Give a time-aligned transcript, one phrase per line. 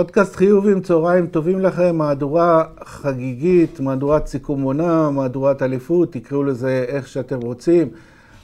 [0.00, 7.08] פודקאסט חיובים, צהריים טובים לכם, מהדורה חגיגית, מהדורת סיכום עונה, מהדורת אליפות, תקראו לזה איך
[7.08, 7.88] שאתם רוצים.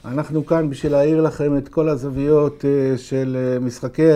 [0.05, 4.11] אנחנו כאן בשביל להעיר לכם את כל הזוויות אה, של אה, משחקי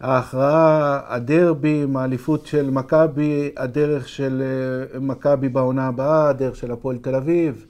[0.00, 7.14] ההכרעה, הדרבים, האליפות של מכבי, הדרך של אה, מכבי בעונה הבאה, הדרך של הפועל תל
[7.14, 7.64] אביב.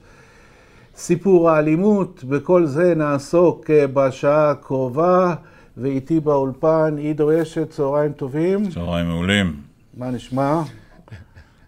[0.95, 5.35] סיפור האלימות, בכל זה נעסוק בשעה הקרובה.
[5.81, 8.69] ואיתי באולפן עידו אשת, צהריים טובים.
[8.69, 9.55] צהריים מעולים.
[9.97, 10.61] מה נשמע?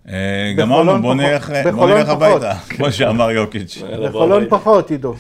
[0.10, 3.82] אה, גמרנו, בוא נלך הביתה, כמו שאמר יוקיץ'.
[4.04, 5.16] בחולון פחות, עידו.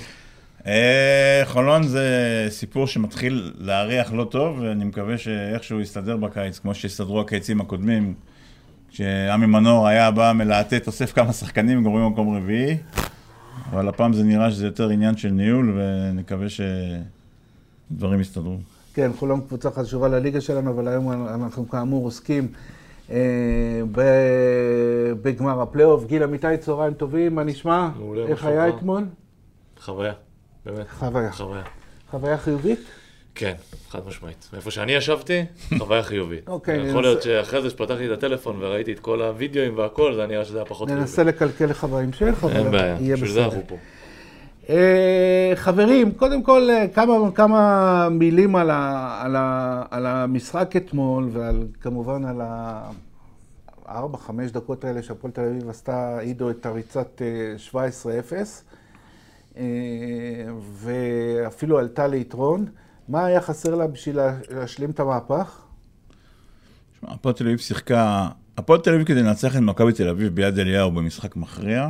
[0.68, 2.08] אה, חולון זה
[2.50, 8.14] סיפור שמתחיל להריח לא טוב, ואני מקווה שאיכשהו יסתדר בקיץ, כמו שהסתדרו הקיצים הקודמים.
[8.92, 12.78] כשעמי מנור היה בא מלהטט, אוסף כמה שחקנים, גורמים במקום רביעי.
[13.72, 16.48] אבל הפעם זה נראה שזה יותר עניין של ניהול, ונקווה
[17.92, 18.58] שדברים יסתדרו.
[18.94, 22.48] כן, חולון קבוצה חשובה לליגה שלנו, אבל היום אנחנו כאמור עוסקים
[23.12, 23.16] אה,
[25.22, 26.06] בגמר הפלייאוף.
[26.06, 27.90] גיל אמיתי, צהריים טובים, מה נשמע?
[27.98, 29.04] מעולה, איך היה אתמול?
[29.80, 30.14] חוויה,
[30.66, 30.90] באמת.
[30.90, 31.32] חוויה.
[31.32, 31.64] חוויה.
[32.12, 32.80] חוויה חיובית?
[33.36, 33.54] כן,
[33.90, 34.50] חד משמעית.
[34.56, 35.46] איפה שאני ישבתי,
[35.78, 36.48] חוויה חיובית.
[36.56, 36.90] אוקיי.
[36.90, 40.58] יכול להיות שאחרי זה שפתחתי את הטלפון וראיתי את כל הווידאוים והכל, זה נראה שזה
[40.58, 41.02] היה פחות חיובי.
[41.02, 42.84] ננסה לקלקל לך בהמשך, אבל יהיה בסדר.
[42.84, 43.78] אין בעיה, בשביל זה אנחנו פה.
[44.70, 51.30] אה, חברים, קודם כל אה, כמה, כמה מילים על, ה, על, ה, על המשחק אתמול,
[51.34, 52.42] וכמובן על
[53.86, 57.22] הארבע, חמש דקות האלה שהפועל תל אביב עשתה, עידו, את הריצת
[57.72, 57.76] 17-0,
[59.58, 59.64] אה,
[60.74, 62.66] ואפילו עלתה ליתרון.
[63.08, 65.62] מה היה חסר לה בשביל להשלים את המהפך?
[67.04, 70.92] הפועל תל אביב שיחקה, הפועל תל אביב כדי לנצח את מכבי תל אביב ביד אליהו
[70.92, 71.90] במשחק מכריע,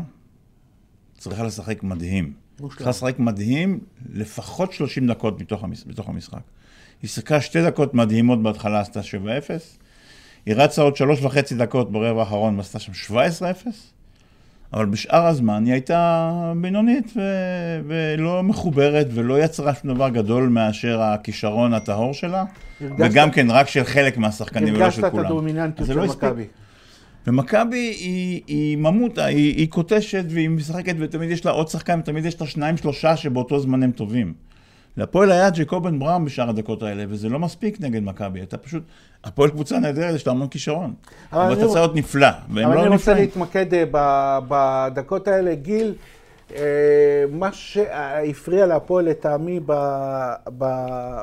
[1.17, 2.40] צריכה לשחק מדהים.
[2.69, 3.79] צריכה לשחק מדהים
[4.13, 5.83] לפחות 30 דקות בתוך, המש...
[5.87, 6.41] בתוך המשחק.
[7.01, 9.03] היא שיחקה שתי דקות מדהימות בהתחלה, עשתה 7-0.
[10.45, 13.15] היא רצה עוד שלוש וחצי דקות ברבע האחרון ועשתה שם 17-0.
[14.73, 17.21] אבל בשאר הזמן היא הייתה בינונית ו...
[17.87, 22.43] ולא מחוברת ולא יצרה שום דבר גדול מאשר הכישרון הטהור שלה.
[22.81, 25.05] וגם כן רק של חלק מהשחקנים ולא של כולם.
[25.05, 26.45] הרגשת את הדומיננטיות של לא מכבי.
[27.27, 32.25] ומכבי היא, היא ממוטה, היא, היא קוטשת והיא משחקת ותמיד יש לה עוד שחקן ותמיד
[32.25, 34.33] יש לה שניים שלושה שבאותו זמן הם טובים.
[34.97, 38.41] להפועל היה ג'קובן בראון בשאר הדקות האלה, וזה לא מספיק נגד מכבי.
[38.43, 38.83] אתה פשוט,
[39.23, 40.93] הפועל קבוצה נהדרת, יש לה המון כישרון.
[41.33, 42.77] אבל אתה צריך להיות נפלא, והם לא נפלאים.
[42.77, 45.55] אבל אני רוצה להתמקד אה, בדקות האלה.
[45.55, 45.93] גיל,
[46.55, 49.59] אה, מה שהפריע להפועל לטעמי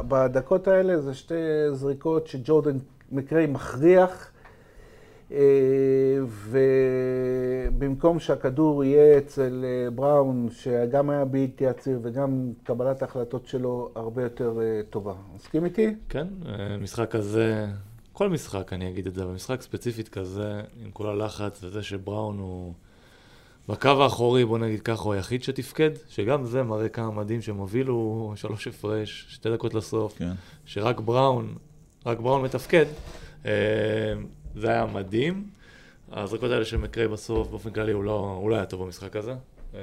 [0.09, 1.35] בדקות האלה זה שתי
[1.73, 2.77] זריקות שג'ורדן
[3.13, 4.31] מקריי מכריח.
[5.33, 6.19] אה,
[7.71, 14.23] ובמקום שהכדור יהיה אצל אה, בראון, שגם היה בלתי עציר וגם קבלת ההחלטות שלו הרבה
[14.23, 15.15] יותר אה, טובה.
[15.37, 15.95] מסכים איתי?
[16.09, 16.27] כן,
[16.81, 17.67] משחק כזה,
[18.13, 22.39] כל משחק אני אגיד את זה, אבל משחק ספציפית כזה, עם כל הלחץ וזה שבראון
[22.39, 22.73] הוא...
[23.69, 28.33] בקו האחורי, בוא נגיד ככה, הוא היחיד שתפקד, שגם זה מראה כמה מדהים שהם הובילו
[28.37, 30.33] שלוש הפרש, שתי דקות לסוף, כן.
[30.65, 31.55] שרק בראון,
[32.07, 32.87] רק בראון מתפקד.
[34.57, 35.45] זה היה מדהים.
[36.13, 39.35] הזריקות האלה של מקרי בסוף, באופן כללי, הוא לא, הוא לא היה טוב במשחק הזה.
[39.75, 39.81] אה,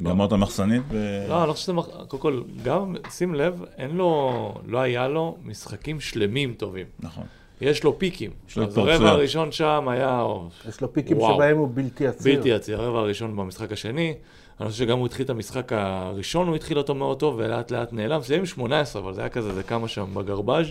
[0.00, 0.82] ברמות המחסנית?
[1.28, 1.72] לא, אני לא חושב שזה...
[2.08, 6.86] קודם כל, גם, שים לב, אין לו, לא היה לו משחקים שלמים טובים.
[7.00, 7.24] נכון.
[7.60, 8.30] יש לו פיקים.
[8.56, 10.26] אז הרבע הראשון שם היה...
[10.68, 12.36] יש לו פיקים וואו, שבהם הוא בלתי עציר.
[12.36, 14.14] בלתי עציר, הרבע הראשון במשחק השני.
[14.60, 17.92] אני חושב שגם הוא התחיל את המשחק הראשון, הוא התחיל אותו מאוד טוב, ולאט לאט
[17.92, 18.20] נעלם.
[18.20, 20.66] זה עם 18, אבל זה היה כזה, זה כמה שם בגרבז'.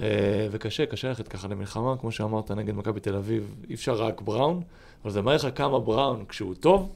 [0.00, 4.20] אה, וקשה, קשה ללכת ככה למלחמה, כמו שאמרת, נגד מכבי תל אביב, אי אפשר רק
[4.20, 4.62] בראון,
[5.02, 6.92] אבל זה מראה לך כמה בראון, כשהוא טוב,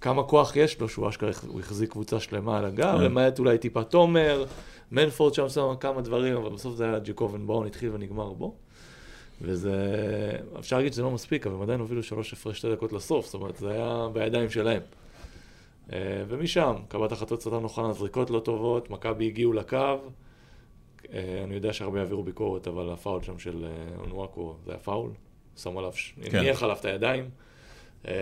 [0.00, 3.04] כמה כוח יש לו, שהוא אשכרה, הוא החזיק קבוצה שלמה על הגב, כן.
[3.04, 4.44] למעט אולי טיפה תומר,
[4.92, 8.54] מנפורד שם שם כמה דברים, אבל בסוף זה היה ג'קובן בראון התחיל ונגמר בו.
[9.42, 9.74] וזה,
[10.58, 13.34] אפשר להגיד שזה לא מספיק, אבל הם עדיין הובילו שלוש הפרש שתי דקות לסוף, זאת
[13.34, 14.82] אומרת, זה היה בידיים שלהם.
[15.92, 15.98] אה,
[16.28, 19.98] ומשם, קבלת החלטות סרטן נוחה, זריקות לא טובות, מכבי הגיעו לקו,
[21.44, 25.10] אני יודע שהרבה יעבירו ביקורת, אבל הפאול שם של אה, אונוואקו זה היה פאול.
[25.56, 25.92] שם עליו,
[26.22, 26.38] כן.
[26.38, 27.24] הניח עליו את הידיים.
[28.08, 28.12] אה,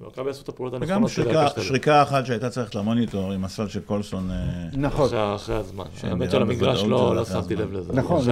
[0.00, 1.10] ומכבי עשו את הפעולות הנכונות.
[1.18, 4.30] וגם שריקה אחת שהייתה צריך למוניטור עם הסל של קולסון.
[4.72, 5.10] נכון.
[5.34, 5.84] אחרי הזמן.
[6.02, 7.92] האמת של המגרש לא, לא שמתי לב לזה.
[7.92, 8.24] נכון,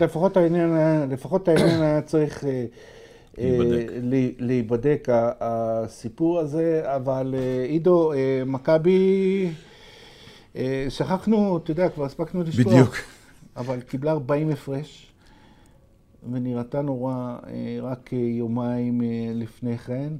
[0.00, 2.44] לפחות העניין היה צריך
[4.38, 5.08] להיבדק,
[5.40, 7.34] הסיפור הזה, אבל
[7.68, 8.12] עידו,
[8.46, 9.50] מכבי...
[10.56, 12.72] אה, שכחנו, אתה יודע, כבר הספקנו לשכוח.
[12.72, 12.96] בדיוק.
[13.56, 15.12] אבל קיבלה 40 הפרש,
[16.32, 20.12] ונראתה נורא אה, רק יומיים אה, לפני כן.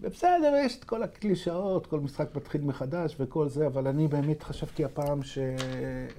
[0.00, 4.84] ובסדר, יש את כל הקלישאות, כל משחק מתחיל מחדש וכל זה, אבל אני באמת חשבתי
[4.84, 5.38] הפעם ש...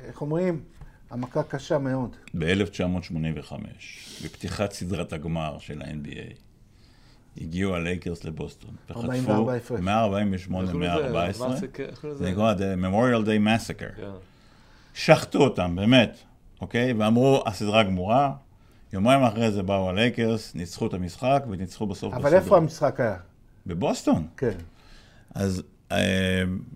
[0.06, 0.62] איך אומרים?
[1.10, 2.16] המכה קשה מאוד.
[2.34, 3.54] ב-1985,
[4.24, 6.46] בפתיחת סדרת הגמר של ה-NBA,
[7.42, 8.69] הגיעו הלייקרס לבוסטון.
[8.92, 9.80] 44 הפרש.
[9.81, 11.01] 148, איך קוראים לזה?
[11.04, 11.50] 114.
[11.54, 12.31] מסק- איך קוראים זה?
[12.31, 13.95] נקרא The Memorial Day Massacre.
[13.98, 14.10] כן.
[14.94, 16.18] שחטו אותם, באמת,
[16.62, 16.94] אוקיי?
[16.94, 18.31] ואמרו, הסדרה גמורה.
[18.94, 22.39] יומיים אחרי זה באו הלייקרס, ניצחו את המשחק וניצחו בסוף אבל בסדרה.
[22.39, 23.16] איפה המשחק היה?
[23.68, 24.28] בבוסטון.
[24.38, 24.51] כן.
[25.36, 25.98] אז אה,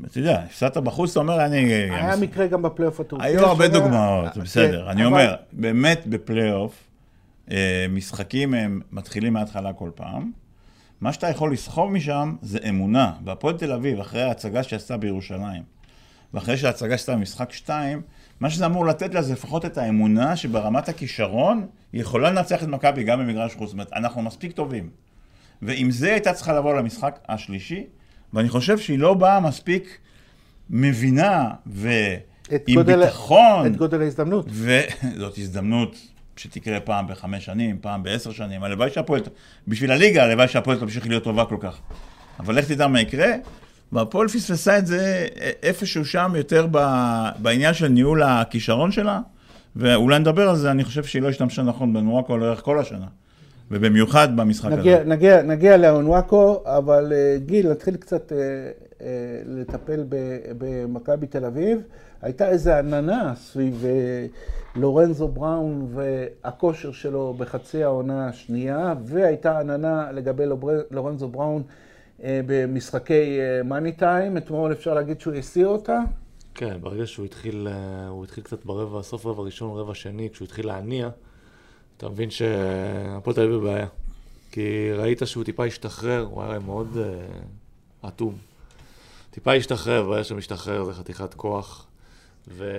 [0.05, 1.57] אתה יודע, הפסדת בחוץ, אתה אומר, אני...
[1.73, 3.25] היה מקרה גם בפלייאוף הטורקי.
[3.27, 3.67] היו הרבה.
[3.67, 4.83] דוגמאות, זה בסדר.
[4.83, 6.83] כן, אני אבל- אומר, באמת בפלייאוף,
[7.51, 10.31] אה, משחקים הם מתחילים מההתחלה כל פעם.
[11.01, 13.11] מה שאתה יכול לסחוב משם זה אמונה.
[13.25, 15.63] והפועל תל אביב, אחרי ההצגה שעשתה בירושלים,
[16.33, 18.01] ואחרי שההצגה שעשתה במשחק 2,
[18.39, 22.67] מה שזה אמור לתת לה זה לפחות את האמונה שברמת הכישרון היא יכולה לנצח את
[22.67, 23.67] מכבי גם במגרש חוץ.
[23.67, 24.89] זאת אומרת, אנחנו מספיק טובים.
[25.61, 27.83] ועם זה הייתה צריכה לבוא למשחק השלישי,
[28.33, 29.97] ואני חושב שהיא לא באה מספיק
[30.69, 34.45] מבינה ועם גודל- ביטחון, את גודל ההזדמנות.
[34.49, 35.95] וזאת הזדמנות
[36.41, 39.21] שתקרה פעם בחמש שנים, פעם בעשר שנים, הלוואי שהפועל,
[39.67, 41.77] בשביל הליגה, הלוואי שהפועל תמשיך להיות טובה כל כך.
[42.39, 43.27] אבל לך תדע מה יקרה,
[43.91, 45.27] והפועל פספסה את זה
[45.63, 46.67] איפשהו שם יותר
[47.37, 49.19] בעניין של ניהול הכישרון שלה,
[49.75, 53.07] ואולי נדבר על זה, אני חושב שהיא לא השתמשה נכון בנורקו לאורך כל השנה,
[53.71, 55.09] ובמיוחד במשחק נגיע, הזה.
[55.09, 58.37] נגיע, נגיע לאונוואקו, אבל אה, גיל, נתחיל קצת אה,
[59.01, 59.07] אה,
[59.45, 60.03] לטפל
[60.57, 61.81] במכבי תל אביב.
[62.21, 64.25] הייתה איזו עננה סביב אה,
[64.75, 70.43] לורנזו בראון והכושר שלו בחצי העונה השנייה, והייתה עננה לגבי
[70.91, 71.63] לורנזו בראון
[72.23, 74.37] אה, במשחקי מאני טיים.
[74.37, 75.99] אתמול אפשר להגיד שהוא הסיר אותה.
[76.55, 80.45] כן, ברגע שהוא התחיל, אה, הוא התחיל קצת ברבע, סוף רבע ראשון, רבע שני, כשהוא
[80.45, 81.09] התחיל להניע,
[81.97, 83.87] אתה מבין שהפועל תל אביב בבעיה.
[84.51, 88.35] כי ראית שהוא טיפה השתחרר, הוא היה מאוד אה, אטום.
[89.31, 91.87] טיפה השתחרר, וברגע שמשתחרר זה חתיכת כוח.
[92.47, 92.71] ו...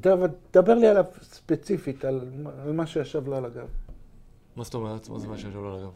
[0.00, 2.20] דבר, דבר לי עליו ספציפית, על,
[2.64, 3.68] על מה שישב לו על הגב.
[4.56, 5.08] מה זאת אומרת?
[5.08, 5.90] מה זה מה שיש לו על הגב?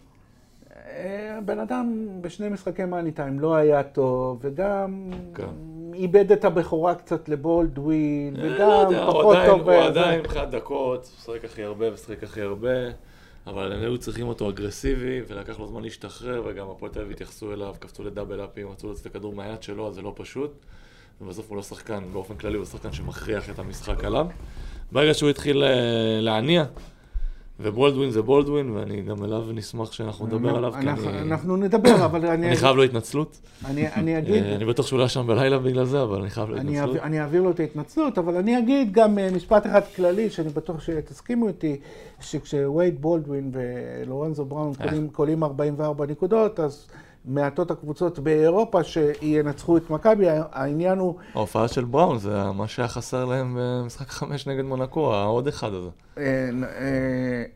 [0.77, 5.47] אה, הבן אדם בשני משחקי מאני טיים לא היה טוב, וגם כן.
[5.95, 9.61] איבד את הבכורה קצת לבולדווין, אה, לא וגם יודע, הוא פחות טוב.
[9.61, 10.21] הוא אה, עדיין.
[10.21, 12.69] מבחינת דקות, משחק הכי הרבה ומשחק הכי הרבה,
[13.47, 17.53] אבל הם היו צריכים אותו אגרסיבי, ולקח לו זמן להשתחרר, וגם הפועל תל אביב התייחסו
[17.53, 20.65] אליו, קפצו לדאבל אפים, רצו לצאת את הכדור מהיד שלו, אז זה לא פשוט.
[21.21, 24.27] ובסוף הוא לא שחקן, באופן כללי הוא שחקן שמכריח את המשחק עליו.
[24.93, 25.69] ברגע שהוא התחיל אה,
[26.21, 26.65] להניע,
[27.61, 31.21] ובולדווין זה בולדווין, ואני גם אליו נשמח שאנחנו נדבר עליו, כי אני...
[31.23, 33.41] אנחנו נדבר, אבל אני אני חייב לו התנצלות.
[33.65, 34.43] אני- אני אגיד...
[34.45, 36.97] אה, אני בטוח שהוא לא ישן בלילה בגלל זה, אבל אני חייב לו התנצלות.
[36.97, 40.81] אני אעביר לו את ההתנצלות, אבל אני אגיד גם אה, משפט אחד כללי, שאני בטוח
[40.81, 41.81] שתסכימו איתי,
[42.21, 44.87] שכשווייד בולדווין ולורנזו בראון אה.
[45.13, 46.87] קולים 44 נקודות, אז
[47.25, 53.25] מעטות הקבוצות באירופה שינצחו את מכבי, העניין הוא, ההופעה של בראון זה מה שהיה חסר
[53.25, 55.89] להם במשחק חמש נגד מונקו, העוד אחד הזה.
[56.19, 56.49] אה, אה,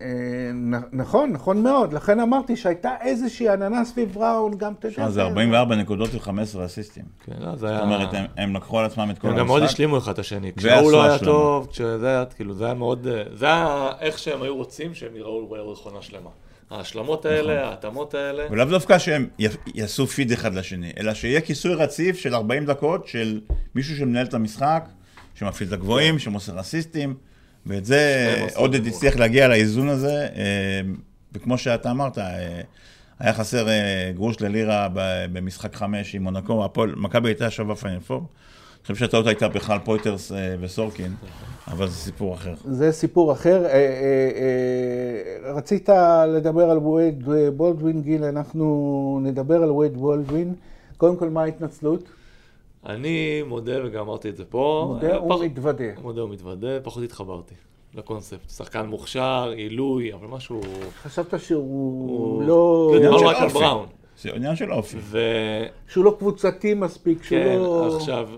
[0.03, 0.51] אה,
[0.93, 5.23] נכון, נכון מאוד, לכן אמרתי שהייתה איזושהי עננה סביב בראון, גם, אתה יודע, שמע, זה
[5.23, 6.31] 44 נקודות ו-15
[6.65, 7.05] אסיסטים.
[7.25, 7.77] כן, לא, זה היה...
[7.77, 9.75] זאת אומרת, הם- הם לקחו על עצמם את כל הם גם מאוד המשחק.
[9.75, 10.53] השלימו אחד את השני.
[10.57, 11.19] כשהוא לא היה.
[11.19, 13.07] טוב, כשזה היה, כאילו, זה היה מאוד...
[13.35, 16.31] זה היה איך שהם היו רוצים שהם יראו בערך עונה שלמה.
[16.71, 17.33] ההשלמות נכון.
[17.37, 18.45] האלה, ההתאמות האלה.
[18.51, 19.27] ולאו דווקא שהם
[19.75, 23.41] יעשו פיד אחד לשני, אלא שיהיה כיסוי רציף של 40 דקות של
[23.75, 24.89] מישהו שמנהל את המשחק,
[25.35, 27.15] שמפעיל את הגבוהים, שמוסר אסיסטים,
[27.67, 28.87] ואת זה עודד.
[28.87, 30.81] הצליח להגיע לאיזון הזה, אה,
[31.33, 32.61] וכמו שאתה אמרת, אה,
[33.19, 34.89] היה חסר אה, גרוש ללירה
[35.33, 38.19] במשחק חמש עם מונקו, הפועל- מכבי הייתה שווה פיינל פור.
[38.19, 41.15] אני חושב שהטעות הייתה בכלל פויטרס וסורקין,
[41.69, 42.55] אבל זה סיפור אחר.
[42.65, 43.65] זה סיפור אחר.
[45.59, 47.25] אה, אה, אה, רצית לדבר על וייד
[47.57, 48.65] בולדווין, גיל, אנחנו
[49.23, 50.55] נדבר על וייד בולדווין.
[50.97, 52.03] קודם כל, מה ההתנצלות?
[52.87, 54.85] אני מודה, וגם אמרתי את זה פה.
[54.89, 55.85] מודה אה, פח- ומתוודה.
[56.03, 57.55] מודה ומתוודה, פחות התחברתי
[57.95, 58.51] לקונספט.
[58.51, 60.61] שחקן מוכשר, עילוי, אבל משהו...
[61.03, 61.61] חשבת שהוא
[62.11, 62.91] הוא- לא...
[62.95, 63.59] לא, דיברנו של אופי.
[63.59, 63.87] בראון.
[64.23, 64.97] זה עניין של אופי.
[65.01, 65.19] ו...
[65.89, 67.97] שהוא לא קבוצתי מספיק, שהוא כן, לא...
[67.97, 68.29] עכשיו,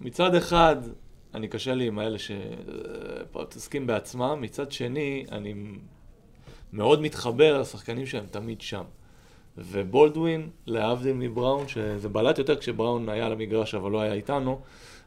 [0.00, 0.76] מצד אחד,
[1.34, 5.54] אני קשה לי עם האלה שמתעסקים בעצמם, מצד שני, אני
[6.72, 8.82] מאוד מתחבר לשחקנים שהם תמיד שם.
[9.58, 14.60] ובולדווין, להבדיל מבראון, שזה בלט יותר כשבראון היה על המגרש אבל לא היה איתנו,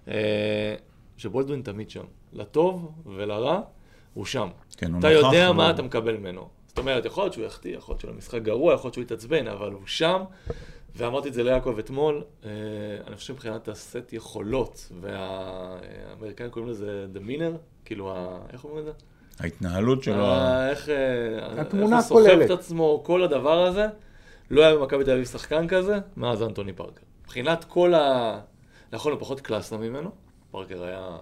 [0.08, 0.76] אה,
[1.18, 2.04] שבולדווין תמיד שם.
[2.34, 3.62] לטוב ולרע,
[4.14, 4.48] הוא שם.
[4.78, 6.48] כן, הוא אתה נוכח, יודע הוא- מה אתה מקבל ממנו.
[6.68, 9.48] זאת אומרת, יכול להיות שהוא יחטיא, יכול להיות שהוא משחק גרוע, יכול להיות שהוא יתעצבן,
[9.48, 10.22] אבל הוא שם,
[10.96, 12.50] ואמרתי את זה ליעקב אתמול, אה,
[13.08, 18.86] אני חושב מבחינת הסט יכולות, והאמריקאים קוראים לזה the miner, כאילו, ה- איך אומרים את
[18.86, 18.92] זה?
[19.42, 22.40] ההתנהלות שלו, אה, איך אה, התמונה איך הוא סוחב.
[22.40, 23.88] את עצמו, כל הדבר הזה,
[24.52, 27.02] לא היה במכבי תל אביב שחקן כזה, מאז אנטוני פארקר.
[27.24, 28.40] מבחינת כל ה...
[28.94, 30.12] יכולנו פחות קלאסה ממנו,
[30.52, 31.18] פארקר היה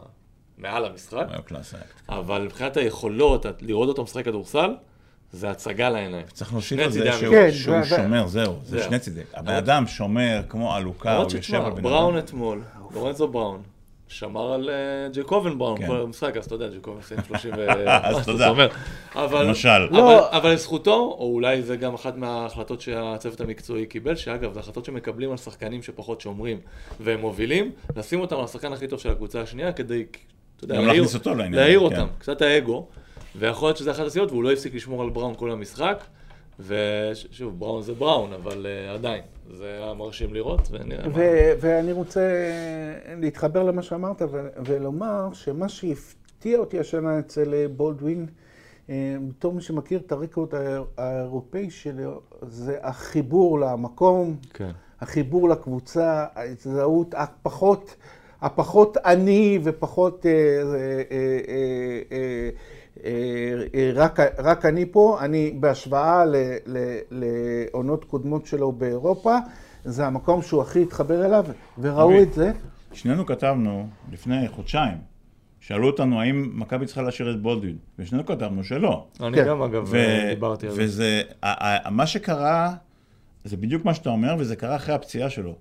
[0.57, 1.77] מעל המשחק, היה קלאסה.
[2.09, 4.75] אבל מבחינת היכולות, לראות אותו משחק כדורסל,
[5.31, 6.25] זה הצגה לעיניים.
[6.33, 8.87] צריך שני על זה שהוא כן, שהוא שומר, זהו, זה זהו.
[8.87, 9.21] שני צידי.
[9.33, 12.25] הבן אדם שומר כמו עלוקה, הוא יושב על בן בראון אדם.
[12.25, 12.61] אתמול,
[12.93, 13.61] לורנזו בראון,
[14.09, 15.87] שמר על אה, ג'קובן בראון כן.
[15.87, 17.69] כל המשחק, אז אתה יודע, ג'קובן מסיים 30 ו...
[17.89, 18.51] אז מה תודה.
[19.43, 19.87] למשל.
[19.91, 20.37] לא.
[20.37, 25.31] אבל, לזכותו, או אולי זה גם אחת מההחלטות שהצוות המקצועי קיבל, שאגב, זה החלטות שמקבלים
[25.31, 26.59] על שחקנים שפחות שומרים
[26.99, 30.05] והם מובילים, לשים אותם על השחקן הכי טוב של הקבוצה השנייה כדי,
[30.55, 30.81] אתה יודע,
[31.51, 31.85] להעיר כן.
[31.85, 32.87] אותם, קצת האגו,
[33.35, 36.03] ויכול להיות שזה אחת הסיבות, והוא לא הפסיק לשמור על בראון כל המשחק,
[36.67, 39.21] ושוב, בראון זה בראון, אבל uh, עדיין,
[39.53, 41.13] זה היה מרשים לראות, ונראה מה...
[41.59, 42.21] ואני רוצה
[43.17, 44.21] להתחבר למה שאמרת
[44.65, 48.25] ולומר שמה שהפתיע אותי השנה אצל אה, בולדווין,
[48.89, 48.95] אה,
[49.29, 54.71] בתור מי שמכיר את הרקורד הא- האירופאי שלו, זה החיבור למקום, כן.
[55.01, 57.95] החיבור לקבוצה, ההזדהות הפחות,
[58.41, 62.49] הפחות אני ופחות אה, אה, אה, אה, אה, אה, אה,
[63.95, 66.23] רק, רק אני פה, אני בהשוואה
[67.11, 69.37] לעונות קודמות שלו באירופה,
[69.85, 71.45] זה המקום שהוא הכי התחבר אליו,
[71.79, 72.23] וראו אוקיי.
[72.23, 72.51] את זה.
[72.93, 74.97] שנינו כתבנו לפני חודשיים,
[75.59, 79.07] שאלו אותנו האם מכבי צריכה להשאיר את בולדווין, ושנינו כתבנו שלא.
[79.21, 79.47] אני כן.
[79.47, 80.83] גם, אגב, ו- דיברתי על זה.
[80.83, 81.21] וזה,
[81.91, 82.73] מה שקרה,
[83.43, 85.55] זה בדיוק מה שאתה אומר, וזה קרה אחרי הפציעה שלו.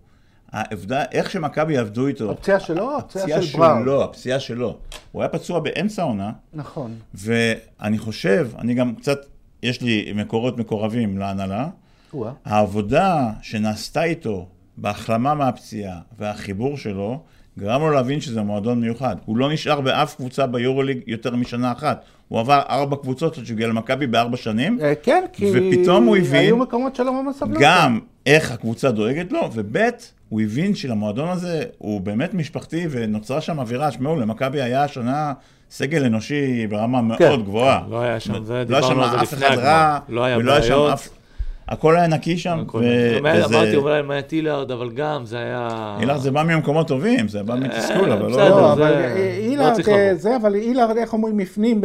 [0.52, 3.82] העבדה, איך שמכבי עבדו איתו, הפציעה שלו, הפציעה הפציעה של בראון.
[3.82, 4.76] שלו, הפציעה שלו.
[5.12, 6.94] הוא היה פצוע באמצע העונה, נכון.
[7.14, 9.18] ואני חושב, אני גם קצת,
[9.62, 11.68] יש לי מקורות מקורבים להנהלה,
[12.14, 12.32] וואה.
[12.44, 17.20] העבודה שנעשתה איתו בהחלמה מהפציעה והחיבור שלו,
[17.58, 19.16] גרם לו להבין שזה מועדון מיוחד.
[19.24, 22.04] הוא לא נשאר באף קבוצה ביורוליג יותר משנה אחת.
[22.28, 26.16] הוא עבר ארבע קבוצות עד שהוא הגיע למכבי בארבע שנים, אה, כן, כי ופתאום הוא
[26.16, 27.60] הבין- היו מקומות שלא ממש סבלו.
[27.60, 29.76] גם איך הקבוצה דואגת לו, וב'
[30.28, 33.92] הוא הבין שלמועדון הזה הוא באמת משפחתי ונוצרה שם אווירה.
[33.92, 35.32] שמעו, למכבי היה השנה
[35.70, 37.42] סגל אנושי ברמה מאוד כן.
[37.42, 37.80] גבוהה.
[37.90, 39.98] לא היה שם, זה, לא היה דיברנו שם על זה אף לפני אחד רע.
[40.08, 40.92] לא היה ולא היה שם בעיות.
[40.92, 41.08] אף...
[41.68, 43.44] הכל היה נקי שם, ו- וזה...
[43.44, 45.96] אמרתי אולי מה טילארד, אבל גם זה היה...
[46.00, 48.60] אילך זה בא ממקומות טובים, זה בא מתסכול, אבל בסדר, לא...
[48.60, 50.14] לא, זה- אבל לא אילארד, אה.
[50.14, 51.80] זה, אבל אילארד, איך אומרים, הפנים,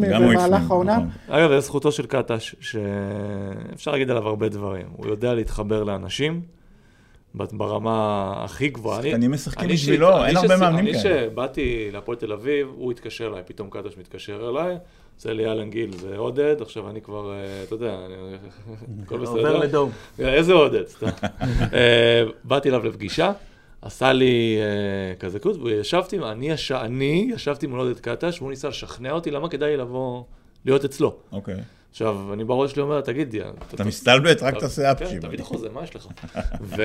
[0.00, 0.96] במהלך העונה.
[0.96, 1.08] נכון.
[1.28, 4.86] אגב, זה זכותו של קטש, שאפשר להגיד עליו הרבה דברים.
[4.96, 6.40] הוא יודע להתחבר לאנשים
[7.34, 7.94] ברמה
[8.44, 9.00] הכי גבוהה.
[9.00, 11.28] אני- שחקנים משחקים אני בשבילו, ש- אין אני הרבה מאמנים אני כאלה.
[11.30, 14.76] שבאתי להפועל תל אביב, הוא התקשר אליי, פתאום קטש מתקשר אליי,
[15.16, 18.14] עושה לי אלן גיל, זה עודד, עכשיו אני כבר, אה, אתה יודע, אני-
[19.04, 19.30] הכל בסדר.
[19.36, 19.90] עובר לדום.
[20.18, 21.06] איזה עודד, סתם.
[21.74, 23.32] אה, באתי אליו לפגישה,
[23.82, 28.68] עשה לי אה, כזה קוץ, וישבתי, אני, יש- אני ישבתי מול עודד קטש, והוא ניסה
[28.68, 30.22] לשכנע אותי למה כדאי לבוא,
[30.64, 31.16] להיות אצלו.
[31.32, 31.56] אוקיי.
[31.92, 33.34] עכשיו, אני בראש שלי אומר, תגיד,
[33.74, 35.18] אתה מסתלבט, רק אתה- תעשה כן, אפצ'י.
[35.20, 36.08] תביא את החוזה, מה יש לך?
[36.60, 36.82] ו...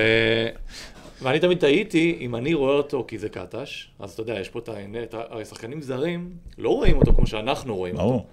[1.22, 4.58] ואני תמיד טעיתי, אם אני רואה אותו כי זה קטש, אז אתה יודע, יש פה
[4.58, 8.24] את האמת, הרי שחקנים זרים לא רואים אותו כמו שאנחנו רואים אותו.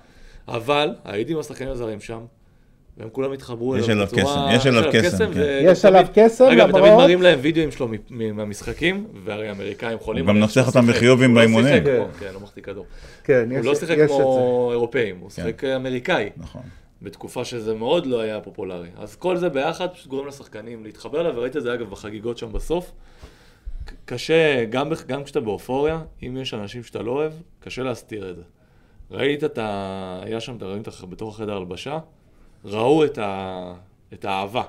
[0.48, 2.20] אבל הייתי עם השחקנים הזרים שם,
[2.97, 5.39] והם כולם התחברו יש אליו בצורה- קסם, יש עליו קסם, כן.
[5.39, 9.47] ו- יש עליו קסם, אגב, תמיד למרות- מראים להם וידאוים שלו מ- מ- מהמשחקים, והרי
[9.49, 10.87] האמריקאים חולים הוא גם נוסח אותם.
[10.87, 11.73] בחיובים הוא לא באימונים.
[11.73, 11.95] שיחק כן.
[11.97, 12.85] כמו- כן, לא מחטיא כדור.
[13.23, 16.29] כן, הוא יש- לא שיחק כמו אירופאים, הוא שיחק אמריקאי.
[16.37, 16.61] נכון.
[17.01, 18.87] בתקופה שזה מאוד לא היה פופולרי.
[18.97, 22.51] אז כל זה ביחד פשוט גורם לשחקנים להתחבר אליו, וראית את זה אגב בחגיגות שם
[22.53, 22.91] בסוף.
[24.05, 28.41] קשה, גם, גם כשאתה באופוריה, אם יש אנשים שאתה לא אוהב, קשה להסתיר את זה.
[29.11, 30.19] ראית את ה...
[30.23, 30.81] היה שם, אתה רואים.
[31.09, 31.97] בתוך החדר הלבשה,
[32.65, 33.74] ראו את, ה...
[34.13, 34.63] את האהבה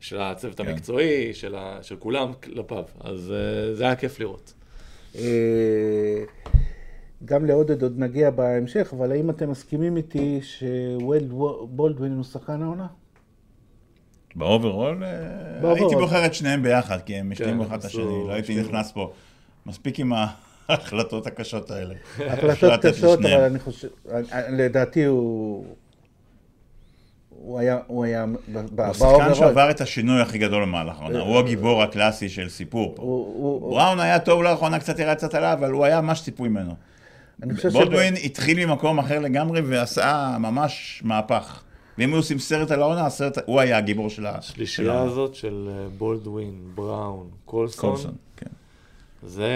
[0.00, 0.68] של הצוות כן.
[0.68, 1.78] המקצועי, של, ה...
[1.82, 2.84] של כולם כלפיו.
[3.00, 4.54] אז uh, זה היה כיף לראות.
[5.16, 6.24] אה,
[7.24, 11.32] גם לעודד עוד נגיע בהמשך, אבל האם אתם מסכימים איתי שווייד
[11.62, 12.86] בולדווין הוא שחקן העונה?
[14.36, 15.10] ב overall, אה,
[15.60, 15.78] ב overall.
[15.78, 18.60] הייתי בוחר את שניהם ביחד, כי הם השלימו אחד את השני, לא הייתי.
[18.60, 19.12] נכנס פה.
[19.66, 20.12] מספיק עם
[20.68, 21.94] ההחלטות הקשות האלה.
[22.18, 23.18] החלטות קשות.
[23.18, 23.88] אבל אני חושב,
[24.50, 25.64] לדעתי הוא...
[27.42, 29.34] הוא היה, הוא היה, הוא שחקן.
[29.34, 33.02] שעבר את השינוי הכי גדול במהלך העונה, הוא הגיבור הקלאסי של סיפור פה.
[33.02, 33.26] הוא-
[33.60, 36.74] הוא- בראון היה טוב לאחרונה, קצת ירד קצת עליו, אבל הוא היה מה שציפו ממנו.
[37.72, 41.62] בולדווין התחיל ממקום אחר לגמרי ועשה ממש מהפך.
[41.98, 45.00] ואם היו עושים סרט על העונה, הסרט, הוא היה הגיבור של ה- של השלישייה.
[45.02, 48.46] הזאת של אה, בולדווין, בראון, קולסון, קולסון, כן.
[49.22, 49.52] זה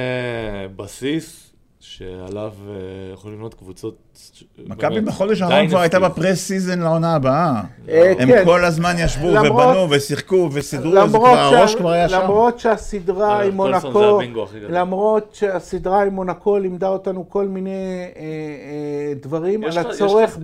[0.76, 1.51] בסיס
[1.84, 2.74] שעליו אה,
[3.14, 3.96] יכולים לבנות קבוצות.
[4.34, 6.20] ש- מכבי בחודש האחרון כבר הייתה dynasty.
[6.20, 7.60] ב pre-season לעונה הבאה.
[7.88, 8.42] אה, הם כן.
[8.44, 12.20] כל הזמן ישבו למרות- ובנו ושיחקו וסידרו, למרות כבר שה- הראש כבר היה שם.
[12.22, 14.20] למרות שהסדרה אה, עם מונקו.
[14.68, 20.38] למרות שהסדרה עם מונקו לימדה אותנו כל מיני אה, אה, דברים על הצורך.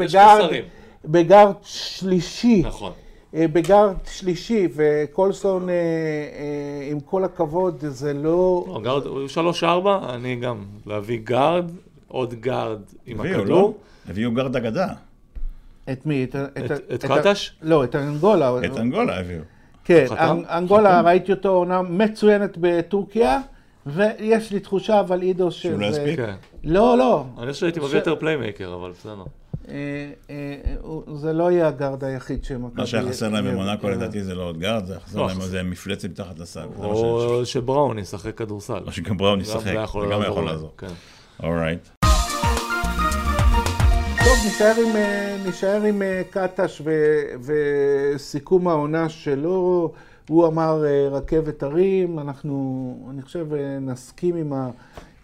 [1.04, 2.92] בגארד שלישי, נכון.
[3.34, 8.64] אה, בגארד שלישי, וקולסון, אה, אה, עם כל הכבוד, זה לא...
[8.68, 11.70] לא, גארד, הוא שלוש ארבע, אני גם, להביא גארד,
[12.08, 13.58] עוד גארד עם הביאו, הכדור.
[13.58, 13.72] לא?
[14.08, 14.88] הביאו גארד אגדה.
[15.92, 16.24] את מי?
[16.94, 17.50] את, קטש?
[17.62, 18.52] לא, את אנגולה.
[18.64, 19.40] את אנגולה הביאו.
[19.84, 20.40] כן, חתם?
[20.48, 23.40] אנגולה, ראיתי אותו עונה מצוינת בטורקיה,
[23.86, 25.60] ויש לי תחושה, אבל עידו, שזה...
[25.60, 26.16] שהוא לא יספיק?
[26.16, 26.34] כן.
[26.64, 27.24] לא, לא.
[27.38, 29.24] אני חושב שהייתי מביא יותר playmaker, אבל בסדר.
[29.70, 29.74] אה,
[30.30, 30.56] אה,
[31.16, 32.80] זה לא יהיה הגארד היחיד שמכבי...
[32.80, 35.36] מה שהיה חסר להם במונקו יהיה- לדעתי זה לא עוד גארד, זה חסר לא, להם
[35.36, 35.44] חסר.
[35.44, 36.60] איזה מפלצת מתחת לסל.
[36.76, 36.84] שיש.
[36.84, 38.82] או שבראון ישחק כדורסל.
[38.86, 39.74] או שגם בראון ישחק, זה
[40.12, 40.72] גם יכול לעזור.
[40.78, 40.86] כן.
[41.42, 41.88] alright.
[44.24, 46.82] טוב, נישאר עם, אה, אה, קטש
[47.44, 49.92] וסיכום העונה שלו.
[50.28, 54.70] הוא אמר אה, רכבת הרים, אנחנו, אני חושב, אה, נסכים עם, ה,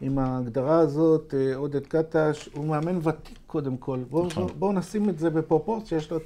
[0.00, 1.34] עם ההגדרה הזאת.
[1.38, 3.98] אה, עודד קטש הוא מאמן ותיק קודם כל.
[4.10, 4.46] בואו נכון.
[4.46, 6.16] בוא, בוא נשים את זה בפרופורציה, יש לו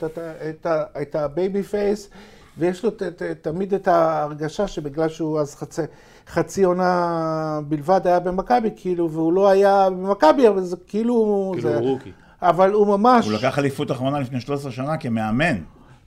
[1.02, 2.10] את, ה baby face,
[2.58, 5.82] ויש לו ת, ת, תמיד את ההרגשה שבגלל שהוא אז חצי,
[6.28, 11.52] חצי עונה בלבד היה במכבי, כאילו, והוא לא היה במכבי, אבל זה כאילו...
[11.54, 12.12] כאילו זה, הוא rookie.
[12.42, 13.26] אבל הוא ממש...
[13.26, 15.56] הוא לקח אליפות אחרונה לפני 13 שנה כמאמן.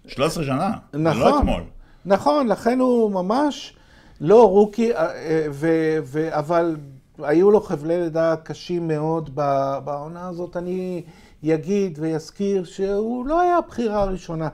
[0.08, 0.72] 13 שנה.
[0.94, 1.38] לא נכון.
[1.38, 1.64] אתמול.
[2.06, 3.76] נכון, לכן הוא ממש
[4.22, 5.68] לא רוקי, אה, אה, ו,
[6.04, 6.76] ו, אבל
[7.24, 9.36] היו לו חבלי לידה קשים מאוד
[9.84, 10.58] בעונה הזאת.
[10.58, 11.04] אני
[11.46, 14.50] אגיד ויזכיר שהוא לא היה הבחירה הראשונה.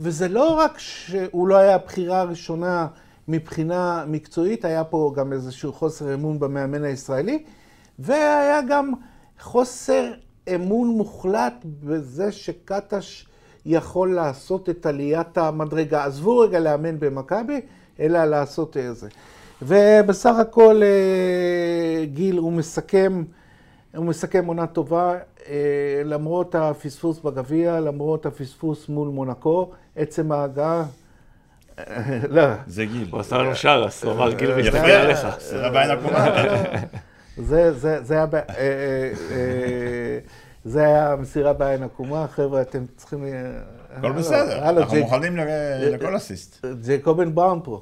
[0.00, 2.86] וזה לא רק שהוא לא היה הבחירה הראשונה
[3.28, 7.44] מבחינה מקצועית, היה פה גם איזשהו חוסר אמון במאמן הישראלי,
[7.98, 8.92] והיה גם
[9.40, 10.12] חוסר
[10.54, 13.26] אמון מוחלט בזה שקטש
[13.66, 16.04] יכול לעשות את עליית המדרגה.
[16.04, 17.60] עזבו רגע לאמן במכבי,
[18.00, 19.08] אלא לעשות איזה.
[19.62, 23.22] ובסך הכל אה, גיל, הוא מסכם,
[23.96, 25.14] הוא מסכם עונה טובה,
[25.48, 30.84] אה, למרות הפספוס בגביע, למרות הפספוס מול מונקו, עצם ההגעה,
[31.78, 32.42] אה, לא.
[32.66, 33.08] זה גיל.
[33.10, 35.26] הוא עשה לנו שרס, הוא אמר גיל מסתכל עליך.
[35.38, 36.26] סירה בעין עקומה.
[37.36, 38.26] זה, זה, זה היה,
[40.64, 43.24] זה היה מסירה בעין עקומה, חבר'ה, אתם צריכים...
[43.90, 45.36] הכל בסדר, אנחנו מוכנים
[45.80, 46.66] לכל אסיסט.
[46.84, 47.80] ג'ייקובן בראון פה.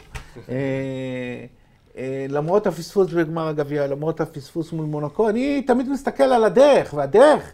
[1.98, 7.52] אה, למרות הפספוס בגמר הגביע, למרות הפספוס מול מונקו, אני תמיד מסתכל על הדרך, והדרך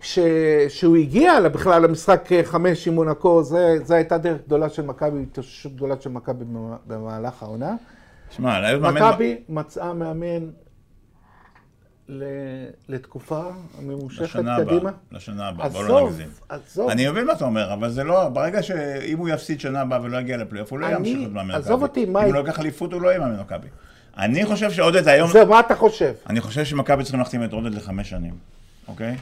[0.00, 0.18] ש...
[0.68, 5.74] שהוא הגיע בכלל למשחק אה, חמש עם מונקו, זה הייתה דרך גדולה של מכבי, התאוששות
[5.76, 7.74] גדולה של מכבי במ- במהלך העונה.
[8.30, 8.58] שמע.
[8.78, 10.46] מכבי מצאה מאמן.
[12.88, 13.40] לתקופה
[13.82, 14.90] ממושכת קדימה.
[15.12, 16.28] לשנה הבאה, בוא לא עזוב, נגזים.
[16.48, 16.90] עזוב.
[16.90, 20.18] אני מבין מה אתה אומר, אבל זה לא, ברגע שאם הוא יפסיד שנה הבאה ולא
[20.18, 21.58] יגיע לפלייאוף, הוא לא ימשיך להיות מאמן מכבי.
[21.58, 23.68] עזוב אותי, מה- אם הוא לא ייקח אליפות, הוא לא יהיה מאמן מכבי.
[24.18, 26.12] אני חושב שעודד היום, זהו, מה אתה חושב?
[26.28, 28.34] אני חושב שמכבי צריכים להחתים את עודד לחמש שנים,
[28.88, 29.16] אוקיי?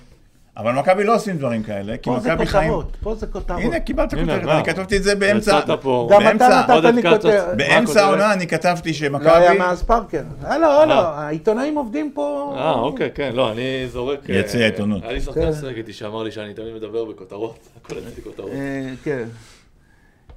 [0.59, 2.73] אבל מכבי לא עושים דברים כאלה, כי פה זה מכבי חיים...
[2.73, 3.61] כותרות, פה זה כותרות.
[3.61, 4.45] הנה, קיבלת כותרת?
[4.45, 5.61] אני כתבתי את זה באמצע...
[5.65, 6.09] יצאת פה.
[6.13, 7.03] גם אתה נתת לי.
[7.03, 7.57] כותרת.
[7.57, 8.05] באמצע?
[8.05, 9.25] העונה אני כתבתי שמכבי...
[9.25, 10.23] לא היה מאז פארקר.
[10.43, 12.55] הלו, הלו, העיתונאים עובדים פה.
[12.59, 14.29] אה, אוקיי, כן, לא, אני זורק...
[14.29, 15.03] יציע אה, העיתונות.
[15.03, 15.21] היה לי.
[15.21, 18.51] שחקן שחק איתי שאמר לי שאני תמיד מדבר בכותרות, הכל אצלי כותרות.
[18.51, 19.25] אה, כן.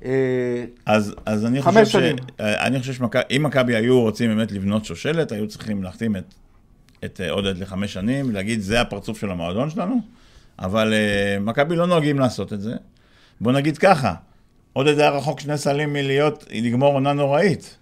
[0.06, 1.92] אה, אז, אז אני חמש חושב ש...
[1.92, 2.16] שנים.
[2.40, 6.24] אני חושב שאם מכבי היו רוצים באמת לבנות שושלת, היו צריכים להחתים את,
[7.06, 10.02] את אה, עודד לחמש שנים, להגיד זה הפרצוף של המועדון שלנו,
[10.60, 12.74] אבל אה, מכבי לא נוהגים לעשות את זה.
[13.42, 14.14] בוא נגיד ככה,
[14.74, 17.78] עודד היה רחוק שני סלים מלהיות, לגמור עונה נוראית.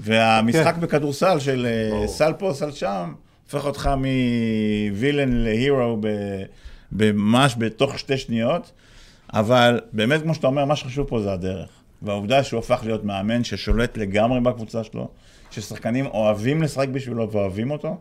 [0.00, 0.80] והמשחק כן.
[0.80, 2.08] בכדורסל של אה, ברור.
[2.08, 3.12] סל פה, סל שם,
[3.44, 3.90] הופך אותך
[4.90, 8.72] מווילן להירו ב- ממש בתוך שתי שניות.
[9.32, 11.68] אבל באמת, כמו שאתה אומר, מה שחשוב פה זה הדרך.
[12.02, 15.08] והעובדה שהוא הפך להיות מאמן ששולט לגמרי בקבוצה שלו,
[15.50, 17.96] ששחקנים אוהבים לשחק בשבילו ואוהבים אותו,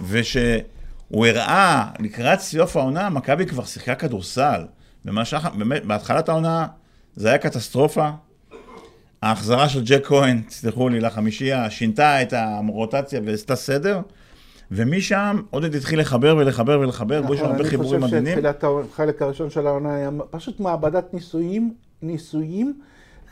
[0.00, 4.64] ושהוא הראה לקראת סוף העונה, מכבי כבר שיחקה כדורסל.
[5.04, 6.66] במשך, באמת, בהתחלת העונה
[7.16, 8.10] זה היה קטסטרופה.
[9.22, 14.00] ההחזרה של ג'ק כהן, תסלחו לי, לחמישייה, שינתה את הרוטציה ועשתה סדר,
[14.70, 18.34] ומשם עודד התחיל לחבר ולחבר ולחבר, נכון, הרבה חיבורים אני מדהימים.
[18.34, 22.80] חושב שתחילת החלק הראשון של העונה היה פשוט מעבדת ניסויים, ניסויים,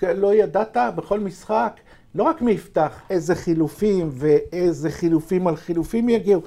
[0.02, 1.80] לא ידעת בכל משחק,
[2.14, 6.42] לא רק מי יפתח, איזה חילופים ואיזה חילופים על חילופים יגיעו.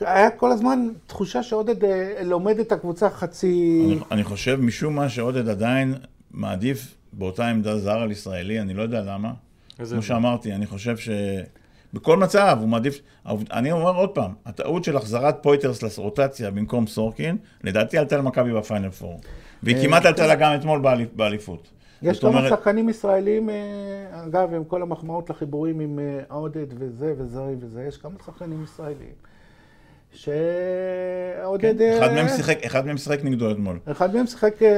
[0.00, 3.82] היה כל הזמן תחושה שעודד אה, לומד את הקבוצה חצי...
[3.86, 5.94] אני, אני חושב משום מה שעודד עדיין
[6.30, 9.32] מעדיף באותה עמדה זר על ישראלי, אני לא יודע למה.
[9.90, 10.02] כמו?
[10.02, 10.96] שאמרתי, אני חושב
[11.92, 13.00] שבכל מצב הוא מעדיף...
[13.52, 18.90] אני אומר עוד פעם, הטעות של החזרת פויטרס לרוטציה במקום סורקין, לדעתי עלתה למכבי בפיינל
[18.90, 19.20] פור.
[19.62, 21.68] והיא אה, כמעט עלתה לה גם אתמול באליפ- באליפות.
[22.02, 23.54] יש כמה אומרת- שחקנים ישראלים, אה,
[24.26, 29.12] אגב, עם כל המחמאות לחיבורים עם אה, עודד וזה וזרי וזה, יש כמה שחקנים ישראלים.
[30.12, 31.80] שעודד...
[31.80, 33.78] אה, אחד מהם שיחק- אחד מהם שיחק נגדו אתמול.
[33.90, 34.68] אחד מהם שיחק אה,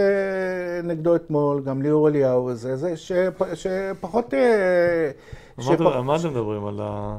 [0.84, 4.34] נגדו אתמול, גם ליאור אליהו וזה, זה שפ- שפחות...
[4.34, 5.10] אה,
[5.58, 5.64] על
[6.02, 6.66] מה אתם- מדברים?
[6.66, 7.16] על ה...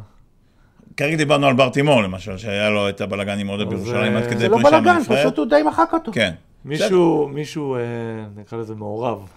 [0.98, 4.28] כרגע דיברנו על בר תימור למשל, שהיה לו את הבלאגן עם עודד בירושלים אה, עד
[4.30, 5.20] כדי זה לא פרישה בלאגן, מהנבחרת.
[5.20, 6.12] פשוט הוא די מחק אותו.
[6.12, 6.32] כן.
[6.66, 7.80] מישהו, מישהו, אה,
[8.36, 9.28] נקרא לזה מעורב,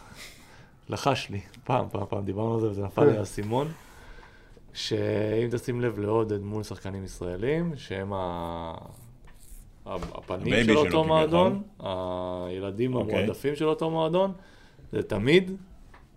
[0.89, 3.19] לחש לי, פעם, פעם, פעם דיברנו על זה וזה נפל לי כן.
[3.19, 3.69] האסימון,
[4.75, 8.17] שאם תשים לב לעודד מול שחקנים ישראלים, שהם ה...
[9.87, 11.07] ה- הפנים של אותו כביכול.
[11.07, 13.15] מועדון, הילדים אוקיי.
[13.19, 14.33] המועדפים של אותו מועדון,
[14.93, 15.51] זה תמיד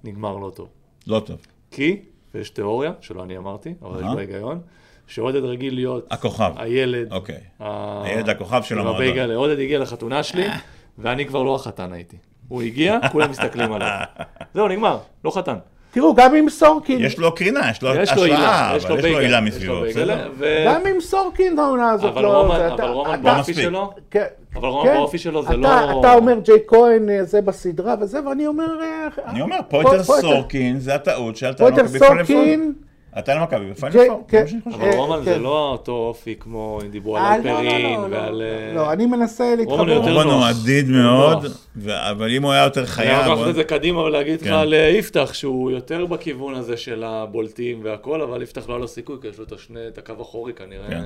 [0.04, 0.70] נגמר לא טוב.
[1.08, 1.38] לא טוב.
[1.72, 2.02] כי,
[2.34, 4.16] ויש תיאוריה, שלא אני אמרתי, אבל יש אהה.
[4.16, 4.62] בה היגיון,
[5.08, 6.54] שעודד רגיל להיות הכוכב.
[6.58, 7.42] הילד, אוקיי.
[7.60, 9.32] ה- הילד הכוכב של המועדון.
[9.36, 10.48] עודד הגיע לחתונה שלי,
[11.00, 12.18] ואני כבר לא החתן הייתי.
[12.50, 13.90] הוא הגיע, כולם מסתכלים עליו.
[14.54, 15.56] זהו, נגמר, לא חתן.
[15.92, 19.42] תראו, גם עם סורקין, יש לו קרינה, יש לו השראה, אבל לו יש לו לו
[19.42, 19.82] מסביבו.
[19.82, 20.30] בסדר.
[20.66, 22.42] גם עם סורקין העונה הזאת אבל לא...
[22.42, 23.54] רומן, זה- אבל רומן באופי.
[23.54, 24.26] שלו, כן.
[24.56, 24.96] אבל רומן כן.
[24.98, 26.00] באופי שלו זה לא...
[26.00, 28.80] אתה אומר ג'יי כהן אה, זה בסדרה וזה, ואני אומר...
[28.82, 31.88] אה, אני אומר, פויטר סורקין זה הטעות שעלתה פויטר.
[31.88, 32.74] סורקין,
[33.12, 34.26] עלתה למכבי ג'יי- פור.
[34.28, 34.44] כן.
[34.44, 34.58] חושב.
[34.74, 35.24] אבל אה, רומן כן.
[35.24, 38.34] זה לא אותו אופי כמו אם דיברו אה, על לא, לא, אלפרין לא, ועל...
[38.34, 39.90] לא, אה, לא, אני מנסה להתחבר.
[39.90, 40.44] יותר רומן הוא.
[40.46, 41.46] עדיד מאוד,
[41.88, 43.28] אבל אם הוא היה יותר אני חייב...
[43.28, 44.54] לוקח את זה קדימה ולהגיד לך כן.
[44.54, 48.88] על אה, יפתח, שהוא יותר בכיוון הזה של הבולטים והכל, אבל יפתח לא היה לו
[48.88, 51.04] סיכוי, כי יש לו את השני, את הקו האחורי כנראה, כן.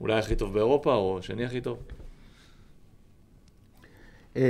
[0.00, 1.78] אולי הכי טוב באירופה, או שני הכי טוב.
[4.36, 4.42] אה,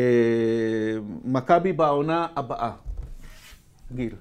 [1.24, 2.70] מכבי בעונה הבאה.
[3.94, 4.14] גיל.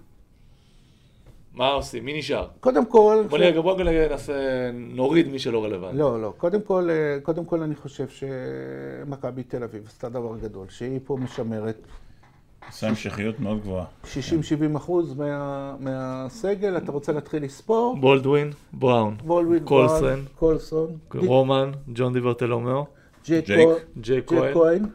[1.58, 2.06] מה עושים?
[2.06, 2.48] מי נשאר?
[2.60, 3.24] קודם כל...
[3.30, 5.98] בוא נראה, בוא ננסה, נוריד מי שלא רלוונטי.
[5.98, 6.34] לא, לא.
[6.38, 11.18] קודם כל, אה, קודם כל אני חושב שמכבי תל אביב עשתה דבר גדול, שהיא פה
[11.18, 11.78] משמרת
[12.68, 13.86] עושה המשכיות מאוד גבוהה.
[14.04, 14.08] 60-70
[14.78, 16.78] אחוז מה, מהסגל.
[16.78, 17.98] אתה רוצה להתחיל לספור?
[18.00, 20.26] בולדווין, בראון, וולווין, קולסון.
[20.36, 22.86] קולסון, רומן, ג'ון דיברטלומיאו,
[23.28, 23.44] ג'ק.
[23.48, 23.68] כהן,
[24.02, 24.54] ג'יי ג'ק כהן.
[24.54, 24.86] כהן,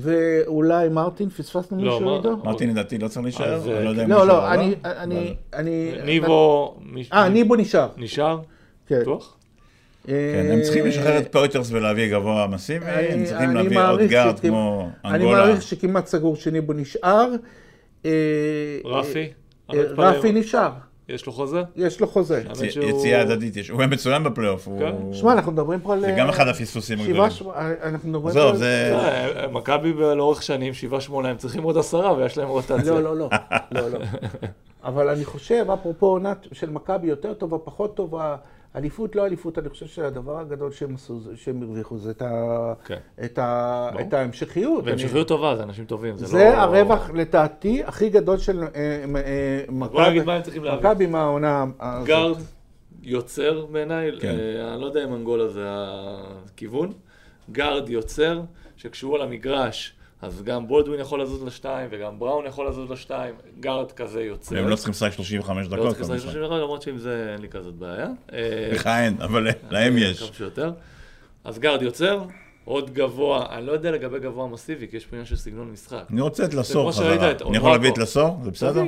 [0.00, 2.36] ואולי מרטין, פספסנו לא, מישהו איתו?
[2.44, 4.54] מרטין לדעתי לא צריך להישאר, אז, אני לא יודע אם לא, הוא לא, נשאר או
[4.54, 5.92] אני, אבל- אני, אני...
[6.04, 7.88] ניבו, מי- אה, ניבו נשאר.
[7.96, 8.40] נשאר?
[8.86, 9.00] כן.
[9.00, 9.34] בטוח?
[10.06, 10.12] כן,
[10.52, 14.40] הם צריכים לשחרר את פויטרס ולהביא גבוה מסיבי, הם אני- צריכים אני להביא עוד גארד
[14.40, 15.38] כמו אני אנגולה.
[15.38, 17.28] מעריך שכמעט סגור שניבו נשאר.
[18.06, 18.10] אה,
[18.84, 19.18] רפי?
[19.18, 19.24] אה,
[19.70, 20.02] אני לא.
[20.04, 20.70] רפי נשאר,
[21.08, 21.62] יש לו חוזה?
[21.76, 22.42] יש לו חוזה.
[22.82, 24.68] יציאה הדדית, יש- הוא היה מצוין בפלייאוף.
[24.78, 24.94] כן.
[25.12, 26.00] שמע, אנחנו מדברים פה על...
[26.00, 27.30] זה גם אחד הפספוסים הגדולים.
[27.30, 28.56] שבעה, אנחנו מדברים עזוב, פה על...
[28.56, 28.94] זה...
[28.94, 32.76] אה, מכבי לאורך שנים, שבעה שמונה, הם צריכים עוד עשרה ויש להם רוטציה.
[32.92, 33.28] לא, לא, לא,
[33.72, 33.98] לא, לא.
[34.84, 38.36] אבל אני חושב, אפרופו עונת של מכבי יותר טובה, פחות טובה,
[38.76, 42.72] אליפות, לא אליפות, אני חושב שהדבר הגדול שהם עשו, זה- שהם הרוויחו, זה את ה-
[42.84, 42.98] כן.
[43.24, 43.90] את ה-.
[44.00, 44.82] את ההמשכיות.
[44.84, 46.16] אני- והמשכיות טובה, זה אנשים טובים.
[46.16, 48.68] זה זה לא- הרווח, לדעתי, הכי גדול של אה,
[49.16, 49.64] אה.
[50.78, 52.08] מכבי מהעונה הזאת.
[52.08, 52.36] גארד
[53.02, 54.28] יוצר בעיניי, כן.
[54.28, 56.92] אה, אני לא יודע אם אנגולה זה הכיוון.
[57.52, 58.40] גארד יוצר,
[58.76, 63.92] שכשהוא על המגרש, אז גם בולדווין יכול לזוז לשתיים, וגם בראון יכול לזוז לשתיים, גארד
[63.92, 64.54] כזה יוצר.
[64.54, 65.88] והם לא צריכים לשחק 35 לא דקות.
[65.88, 66.18] צריך לשחק כמובן.
[66.18, 68.08] 30 דקות, למרות שעם זה אין לי כזאת בעיה.
[68.32, 70.22] אה, לך אין, אבל להם יש.
[70.22, 70.72] כמה שיותר.
[71.44, 72.22] אז גארד יוצר,
[72.64, 76.04] עוד גבוה, אני לא יודע לגבי גבוה מסיבי, כי יש פה עניין של סגנון משחק.
[76.10, 77.30] אני רוצה את לסור חזרה.
[77.48, 77.98] אני יכול להביא את.
[77.98, 78.40] לסור?
[78.44, 78.82] זה בסדר?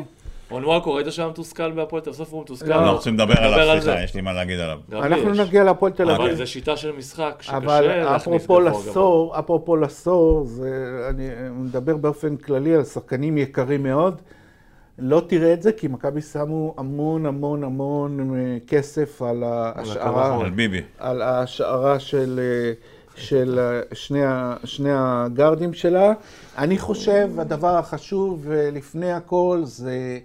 [0.51, 2.21] אונוואקו, ראית שהיה מתוסכל בהפועל תל אביב?
[2.21, 2.69] בסוף הוא מתוסכל.
[2.69, 2.75] לא.
[2.75, 4.03] אנחנו רוצים לדבר עליו, על סליחה.
[4.03, 4.79] יש לי מה להגיד עליו.
[4.93, 5.31] אנחנו.
[5.31, 6.35] נגיע להפועל תל אבל אביב.
[6.35, 8.61] זו שיטה של משחק שקשה אבל להכניס אפרופו.
[8.61, 14.21] לסור, אפרופו לסור, זה, אני מדבר באופן כללי על שחקנים יקרים מאוד.
[15.01, 20.51] לא תראה את זה, כי מכבי שמו המון המון המון אה, כסף על ההשערה, על
[20.51, 20.83] ביבי.
[20.99, 22.73] על ההשערה של, אה,
[23.17, 24.21] של אה, שני,
[24.65, 26.13] שני הגארדים שלה.
[26.59, 30.19] אני חושב, הדבר החשוב לפני הכל זה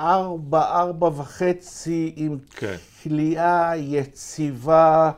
[0.00, 2.74] ארבע, ארבע וחצי עם כן.
[3.02, 5.10] כליאה יציבה,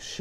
[0.00, 0.20] ש...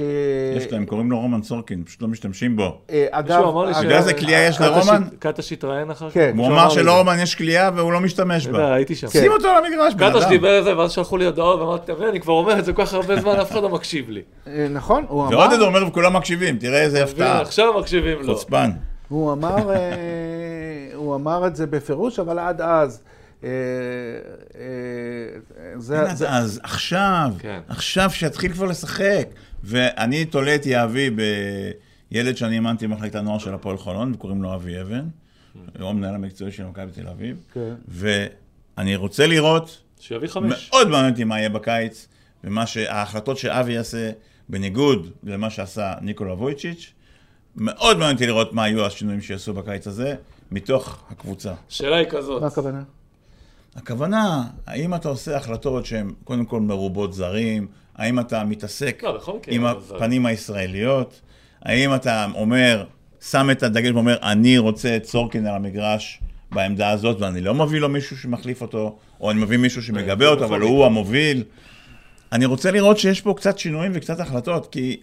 [0.58, 2.78] יש להם, קוראים לו רומן סורקין, פשוט לא משתמשים בו.
[2.90, 3.44] אה, אגב,
[3.84, 5.04] יודע איזה כליאה יש קטש לרומן?
[5.20, 6.14] קטש התראיין אחר כך?
[6.14, 6.34] כן.
[6.38, 6.70] הוא אמר.
[6.70, 8.74] שלרומן יש כליאה והוא לא משתמש יודע, בה.
[8.74, 9.08] הייתי שם.
[9.08, 10.30] שים אותו על המגרש, בן קטש אדם.
[10.30, 12.86] דיבר על זה, ואז שלחו לי הודעות, ואמרתי, "תראה, אני כבר אומר את זה כל
[12.86, 14.22] כך הרבה זמן, אף אחד לא מקשיב לי.
[14.48, 17.42] אה, נכון, הוא אמר, ועודד אומר וכולם מקשיבים, תראה איזה הפתעה.
[17.42, 18.34] עכשיו מקשיבים לו.
[18.34, 18.72] חוצפן.
[19.10, 19.76] הוא אמר, אה,
[20.96, 23.02] הוא אמר את זה בפירוש, אבל עד אז,
[25.78, 27.60] זה, אז, זה, אז עכשיו, כן.
[27.68, 29.28] עכשיו שיתחיל כבר לשחק.
[29.64, 31.10] ואני תולה את יהבי
[32.12, 35.06] בילד שאני אימנתי במחלקת הנוער של הפועל חולון, וקוראים לו אבי אבן.
[35.80, 37.38] הוא המנהל המקצועי של מכבי תל אביב.
[37.54, 37.74] כן.
[37.88, 40.70] ואני רוצה לראות, שיביא חמש.
[40.74, 42.08] מאוד מעניין אותי מה יהיה בקיץ,
[42.44, 44.12] ומה שההחלטות שאבי יעשה,
[44.50, 46.94] בניגוד למה שעשה ניקולה וויצ'יץ',
[47.56, 50.16] מאוד מעניין אותי לראות מה יהיו השינויים שיעשו בקיץ הזה,
[50.52, 51.54] מתוך הקבוצה.
[51.70, 52.42] השאלה היא כזאת.
[52.42, 52.84] מה הכוונה?
[53.78, 59.66] הכוונה, האם אתה עושה החלטות שהן קודם כל מרובות זרים, האם אתה מתעסק לא, עם
[59.66, 61.22] אבל זה- הפנים הישראליות,
[61.62, 62.86] האם אתה אומר,
[63.22, 66.20] שם את הדגש ואומר, אני רוצה את סורקין על המגרש
[66.52, 70.44] בעמדה הזאת, ואני לא מביא לו מישהו שמחליף אותו, או אני מביא מישהו שמגבה אותו,
[70.46, 71.44] בכל אבל הוא המוביל.
[72.32, 74.98] אני רוצה לראות שיש פה קצת שינויים וקצת החלטות, כי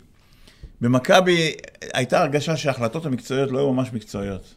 [0.81, 1.53] במכבי
[1.95, 4.55] הייתה הרגשה שההחלטות המקצועיות לא היו ממש מקצועיות.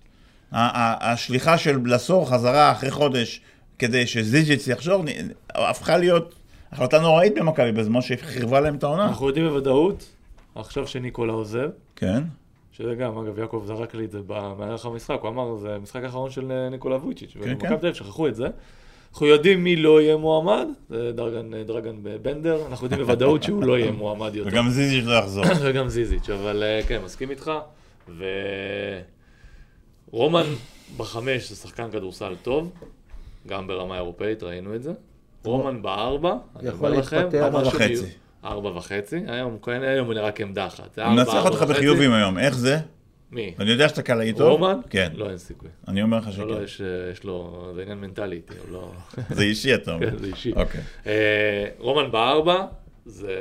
[0.52, 3.42] השליחה של בלסור חזרה אחרי חודש
[3.80, 5.04] כדי שזיג'יץ יחזור,
[5.50, 6.36] הפכה להיות
[6.72, 9.06] החלטה נוראית במכבי בזמן שחירבה להם את העונה.
[9.06, 10.06] אנחנו יודעים בוודאות,
[10.56, 12.24] עכשיו שניקולה עוזב, כן.
[12.72, 16.30] שזה גם, אגב, יעקב זרק לי את זה במערך המשחק, הוא אמר, זה המשחק האחרון
[16.30, 17.40] של ניקולה וויצ'יץ', כן.
[17.44, 18.48] ומכבי תל אביב שכחו את זה.
[19.12, 23.78] אנחנו יודעים מי לא יהיה מועמד, זה דרגן, דרגן בנדר, אנחנו יודעים בוודאות שהוא לא
[23.78, 24.50] יהיה מועמד יותר.
[24.50, 25.46] וגם זיז'יץ' לא יחזור.
[25.66, 27.52] וגם זיזיץ', אבל אה, כן, מסכים איתך.
[30.12, 30.46] ורומן
[30.98, 32.72] בחמש זה שחקן כדורסל טוב,
[33.48, 34.92] גם ברמה אירופאית, ראינו את זה.
[35.44, 37.28] רומן בארבע, אני אומר לכם.
[37.42, 38.06] ארבע וחצי.
[38.44, 41.00] ארבע וחצי, היום כן, היום הוא נראה כעמדה אחת.
[41.00, 41.62] ארבע, מנצח אותך.
[41.62, 42.78] בחיובים היום, איך זה?
[43.32, 43.54] מי?
[43.60, 44.52] אני יודע שאתה קל איתו.
[44.52, 44.80] רומן?
[44.90, 45.12] כן.
[45.16, 45.70] לא, אין סיכוי.
[45.88, 46.64] אני אומר לך לא, לא, שכן.
[46.64, 46.82] יש
[47.12, 48.92] יש לו, זה עניין מנטלי איתי, הוא לא...
[49.38, 50.12] זה אישי, אתה אומר.
[50.12, 50.54] כן, זה אישי.
[50.56, 50.82] אוקיי.
[51.08, 52.66] אה, רומן בארבע,
[53.06, 53.36] זה...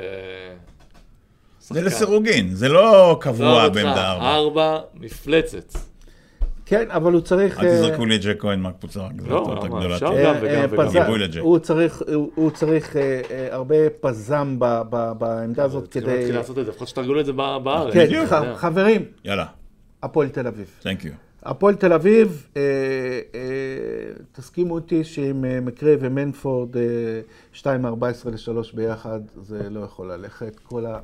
[1.60, 1.82] זה.
[1.82, 4.34] לסירוגין, זה לא קבוע אותך, בעמדה ארבע.
[4.34, 5.78] ארבע, מפלצת.
[6.66, 7.60] כן, אבל הוא צריך...
[7.60, 9.64] אל אה, תזרקו לי את ג'ק כהן מהקבוצה הגדולה למה?
[9.64, 9.94] הגדולה.
[9.94, 10.06] אפשר.
[10.06, 11.02] גם אה, וגם אה, וגם.
[11.04, 11.40] גיבוי לג'ק.
[11.40, 12.02] הוא צריך,
[12.54, 14.56] צריך אה, אה, הרבה פזם
[15.18, 16.16] בעמדה הזאת צריכים כדי...
[16.16, 17.94] להתחיל לעשות את זה, לפחות שתרגלו את זה בארץ.
[17.94, 18.54] כן, יודע.
[18.56, 19.46] חברים, יאללה,
[20.02, 20.70] הפועל תל אביב.
[20.82, 21.12] תנק יו.
[21.42, 22.62] הפועל תל אביב, אה,
[23.34, 23.40] אה,
[24.32, 26.82] תסכימו אותי שעם אה, מקרי ומנפורד אה,
[27.54, 27.66] 2.14
[28.30, 30.58] ל-3 ביחד, זה לא יכול ללכת.
[30.62, 30.98] כל ה...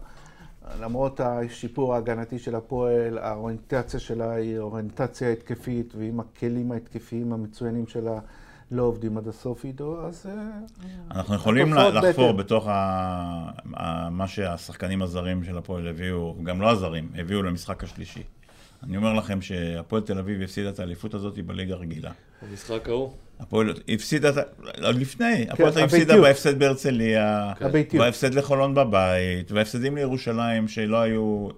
[0.80, 8.18] למרות השיפור ההגנתי של הפועל, האוריינטציה שלה היא אוריינטציה התקפית, ועם הכלים ההתקפיים המצוינים שלה
[8.70, 10.26] לא עובדים עד הסוף איתו, אז...
[10.26, 10.32] אה,
[11.10, 12.32] אנחנו יכולים לחפור.
[12.32, 18.22] בתוך ה- ה- מה שהשחקנים הזרים של הפועל הביאו, גם לא הזרים, הביאו למשחק השלישי.
[18.88, 22.10] אני אומר לכם שהפועל תל אביב הפסידה את האליפות הזאת בליגה רגילה.
[22.50, 23.10] במשחק ההוא.
[23.40, 24.42] הפועל הפסידה, את ה-
[24.86, 26.20] עוד לפני, הפועל תל אביב הפסידה כן.
[26.20, 28.04] בהפסד בהרצליה, הביתיות.
[28.04, 31.48] בהפסד לחולון בבית, והפסדים לירושלים שלא היו...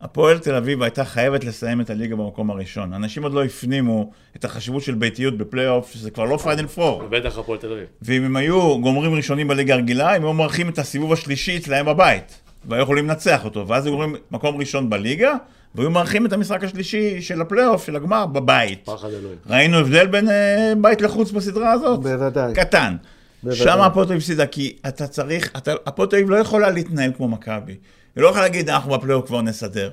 [0.00, 2.92] הפועל תל אביב הייתה חייבת לסיים את הליגה במקום הראשון.
[2.92, 7.02] אנשים עוד לא הפנימו את החשיבות של ביתיות בפלייאוף, שזה כבר לא פיינל פור.
[7.04, 7.84] ובטח הפועל תל אביב.
[8.02, 12.40] ואם הם היו גומרים ראשונים בליגה הרגילה, הם היו מארחים את הסיבוב השלישי אצלהם בבית.
[12.64, 15.34] והיו יכולים לנצח אותו, ואז הם גומרים מקום ראשון בליגה,
[15.74, 18.80] והיו מארחים את המשחק השלישי של הפלייאוף, של הגמר, בבית.
[18.84, 19.36] פחד אלוהים.
[19.46, 22.00] ראינו הבדל בין אה, בית לחוץ בסדרה הזאת?
[22.00, 22.54] בוודאי.
[22.54, 22.96] קטן.
[23.42, 23.58] בוודאי.
[23.64, 27.12] שם הפועל תל אביב הפסידה, כי אתה צריך, אתה- הפועל תל אביב לא יכולה להתנהל
[27.16, 27.72] כמו מכבי.
[28.16, 29.90] היא לא יכולה להגיד, אנחנו בפלייאוף כבר נסדר.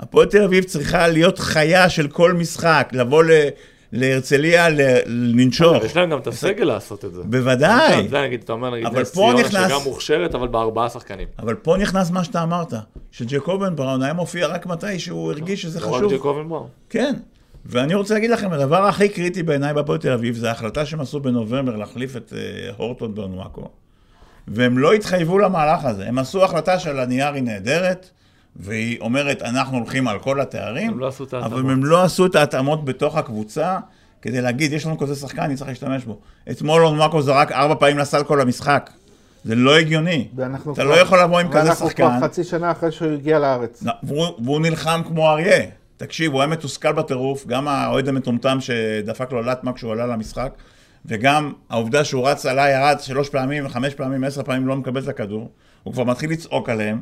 [0.00, 3.48] הפועל תל אביב צריכה להיות חיה של כל משחק, לבוא ל-
[3.92, 5.76] להרצליה, ל- לנשר.
[5.84, 7.22] יש להם גם את הסגל לעשות את זה.
[7.24, 8.08] בוודאי.
[8.08, 11.28] זה נגיד, אתה אומר נגיד נס ציונה נכנס- שגם מוכשרת, אבל בארבעה שחקנים.
[11.38, 12.72] אבל פה נכנס מה שאתה אמרת,
[13.10, 16.12] שג'קובן בראון היה מופיע רק מתי שהוא הרגיש שזה לא רק חשוב.
[16.14, 16.68] ג'קובן בראון.
[16.90, 17.14] כן.
[17.66, 21.20] ואני רוצה להגיד לכם, הדבר הכי קריטי בעיניי בהפועל תל אביב, זה ההחלטה שהם עשו
[21.20, 22.38] בנובמבר להחליף את אה,
[22.76, 23.68] הורטון באונואקו.
[24.48, 26.06] והם לא התחייבו למהלך הזה.
[26.08, 28.10] הם עשו החלטה של הנייר היא נהדרת,
[28.60, 31.60] והיא אומרת, אנחנו הולכים על כל התארים, הם לא עשו את ההתאמות.
[31.60, 33.78] אבל הם לא עשו את ההתאמות בתוך הקבוצה,
[34.22, 36.18] כדי להגיד, יש לנו כזה שחקן, אני צריך להשתמש בו.
[36.50, 38.90] אתמול אונואקו זרק ארבע פעמים לסל כל המשחק.
[39.44, 40.28] זה לא הגיוני.
[40.36, 42.18] ואנחנו אתה כבר- לא יכול לבוא עם כזה ואנחנו שחקן.
[42.18, 43.82] כבר חצי שנה אחרי שהוא הגיע לארץ.
[43.82, 45.64] לא, והוא, והוא נלחם כמו אריה.
[45.96, 50.52] תקשיב, הוא היה מתוסכל בטירוף, גם האוהד המטומטם שדפק לו לטמה כשהוא עלה למשחק,
[51.06, 55.08] וגם העובדה שהוא רץ עליי, ירד שלוש פעמים, חמש פעמים, עשר פעמים, לא מקבל את
[55.08, 55.50] הכדור,
[55.82, 57.00] הוא כבר מתחיל לצעוק עליהם,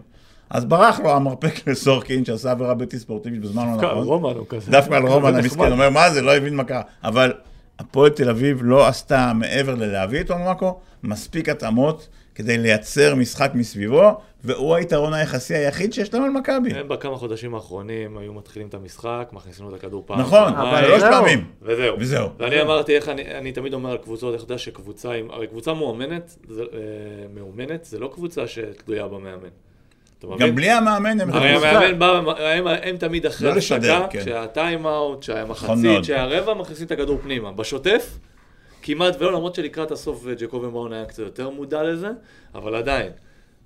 [0.51, 4.07] אז ברח לו המרפק לסורקין, שעשה עבירה בלתי ספורטיבית בזמן לא דווקא נכון.
[4.07, 4.71] רומן הוא כזה.
[4.71, 5.73] דווקא על רומן המסכן.
[5.73, 6.83] אומר, מה זה, לא הבין מה קרה.
[7.05, 7.33] אבל
[7.79, 14.21] הפועל תל אביב לא עשתה מעבר ללהביא את אונרקו, מספיק התאמות כדי לייצר משחק מסביבו,
[14.45, 16.75] והוא היתרון היחסי היחיד שיש להם על מכבי.
[16.75, 20.21] הם בכמה חודשים האחרונים היו מתחילים את המשחק, מכניסים לו את הכדור פעם.
[20.21, 21.03] נכון, פעמיים, שלוש.
[21.03, 21.45] פעמים.
[21.63, 21.97] וזהו.
[21.99, 22.29] וזהו.
[22.39, 25.75] ואני אמרתי, איך אני, אני תמיד אומר על קבוצות, איך אתה יודע שקבוצה, הרי קבוצה
[25.75, 26.79] מאומנת, זה, אה,
[27.35, 29.49] מאומנת, זה לא קבוצה שתלויה במאמן.
[30.39, 34.21] גם בלי המאמן הם הרי המאמן בא, הם, הם תמיד אחרי לא הפסקה, כן.
[34.21, 36.03] כשהטיים אאוט, נכון כשהמחצית, מאוד.
[36.03, 37.53] כשהרבע, מכניסים את הכדור פנימה.
[37.53, 38.19] בשוטף,
[38.83, 42.09] כמעט ולא, למרות שלקראת הסוף אה, ג'קובן בראון היה קצת יותר מודע לזה,
[42.55, 43.13] אבל עדיין.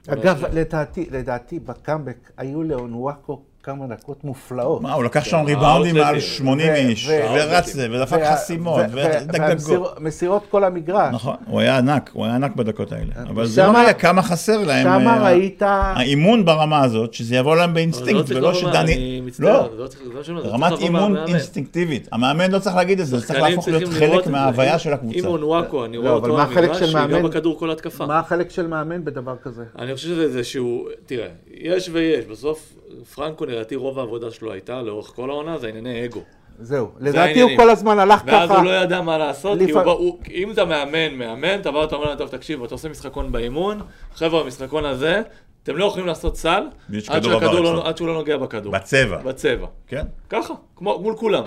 [0.09, 4.83] אגב, לדעתי, לדעתי, בקאמבק היו לאונוואקו כמה דקות מופלאות.
[4.83, 5.95] מה, הוא לקח שם ריבאונדים.
[5.97, 9.93] מעל 80 ו- איש, ורץ זה, ודפק חסימות, ו- ודגגות.
[9.97, 11.15] והמסירות כל המגרש.
[11.15, 13.13] נכון, הוא היה ענק, הוא היה ענק בדקות האלה.
[13.31, 14.83] אבל זה שמה- מראה כמה חסר להם.
[14.83, 15.63] שמה אה, ראית...
[15.63, 18.95] האימון ברמה הזאת, שזה יבוא להם באינסטינקט, ולא שדני...
[18.95, 21.17] אני מצטער, לא, לא זה לא זה צריך רמת אימון.
[21.17, 22.09] אינסטינקטיבית.
[22.13, 24.27] המאמן לא צריך להגיד את זה, זה צריך להפוך להיות חלק.
[24.27, 25.19] מההוויה של הקבוצה.
[25.19, 27.23] אם אונוואקו, אני רואה לא, אבל אותו של שיגע?
[27.23, 28.07] בכדור כל התקפה.
[28.07, 29.63] מה החלק של מאמן בדבר כזה?
[29.79, 32.78] אני חושב שזה איזשהו, תראה, יש ויש, בסוף
[33.15, 36.21] פרנקו נראיתי רוב העבודה שלו הייתה לאורך כל העונה, זה ענייני אגו.
[36.61, 36.89] זהו.
[36.99, 37.57] זה לדעתי הוא העניינים.
[37.57, 38.57] כל הזמן הלך ואז ככה.
[38.59, 41.79] הוא לא ידע מה לעשות, כי לפע- הוא, הוא, אם אתה מאמן, מאמן, אתה בא
[41.79, 43.81] ואתה אומר להם, טוב, תקשיב, אתה עושה משחקון באימון,
[44.15, 45.23] חבר'ה, במשחקון הזה,
[45.63, 46.63] אתם לא יכולים לעשות סל,
[47.09, 47.25] עד.
[47.25, 48.73] לא, עד שהוא לא נוגע בכדור.
[48.73, 49.17] בצבע.
[49.17, 49.67] בצבע.
[49.87, 50.03] כן?
[50.31, 51.45] ככה, כמו, מול כולם.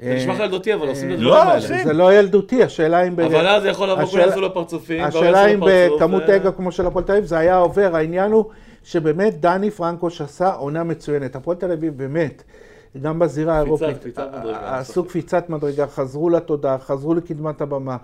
[0.00, 1.62] זה אה, נשמע לך ילדותי, אבל עושים את לא, הדברים האלה.
[1.74, 1.84] עושים.
[1.86, 3.16] זה לא ילדותי, השאלה אם...
[3.16, 6.56] ב- אבל אז זה יכול לבוא, כולם יעשו לו פרצופים, השאלה אם בכמות ו- אגו
[6.56, 8.44] כמו של הפועל תל אביב זה היה עובר, העניין הוא
[8.84, 11.36] שבאמת דני פרנקוש עשה עונה מצוינת.
[11.36, 12.42] הפועל תל אביב באמת,
[13.02, 14.18] גם בזירה האירופית.
[14.62, 17.96] עשו קפיצת מדרגה, חזרו לתודעה, חזרו לקדמת הבמה.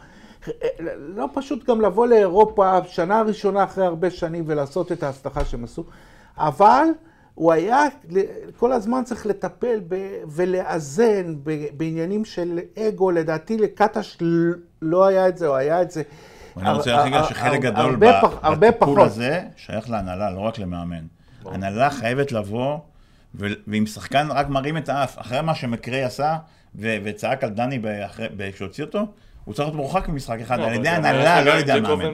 [0.99, 5.85] לא פשוט גם לבוא לאירופה שנה ראשונה אחרי הרבה שנים ולעשות את ההצלחה שהם עשו,
[6.37, 6.85] אבל
[7.35, 7.85] הוא היה
[8.57, 14.19] כל הזמן צריך לטפל ב, ולאזן ב, בעניינים של אגו, לדעתי לקטש
[14.83, 16.03] לא היה את זה, או היה את זה.
[16.61, 19.01] אני רוצה להגיד לך שחלק גדול בטיפול.
[19.01, 21.05] הזה שייך להנהלה, לא רק למאמן.
[21.47, 22.79] הנהלה חייבת לבוא,
[23.35, 26.37] ואם שחקן רק מרים את האף, אחרי מה שמקריי עשה,
[26.75, 27.81] וצעק על דני
[28.53, 29.07] כשהוציא אותו,
[29.45, 32.05] הוא צריך להיות מורחק ממשחק אחד, לא, על אבל ידי הנהלה, לא על ידי המאמן.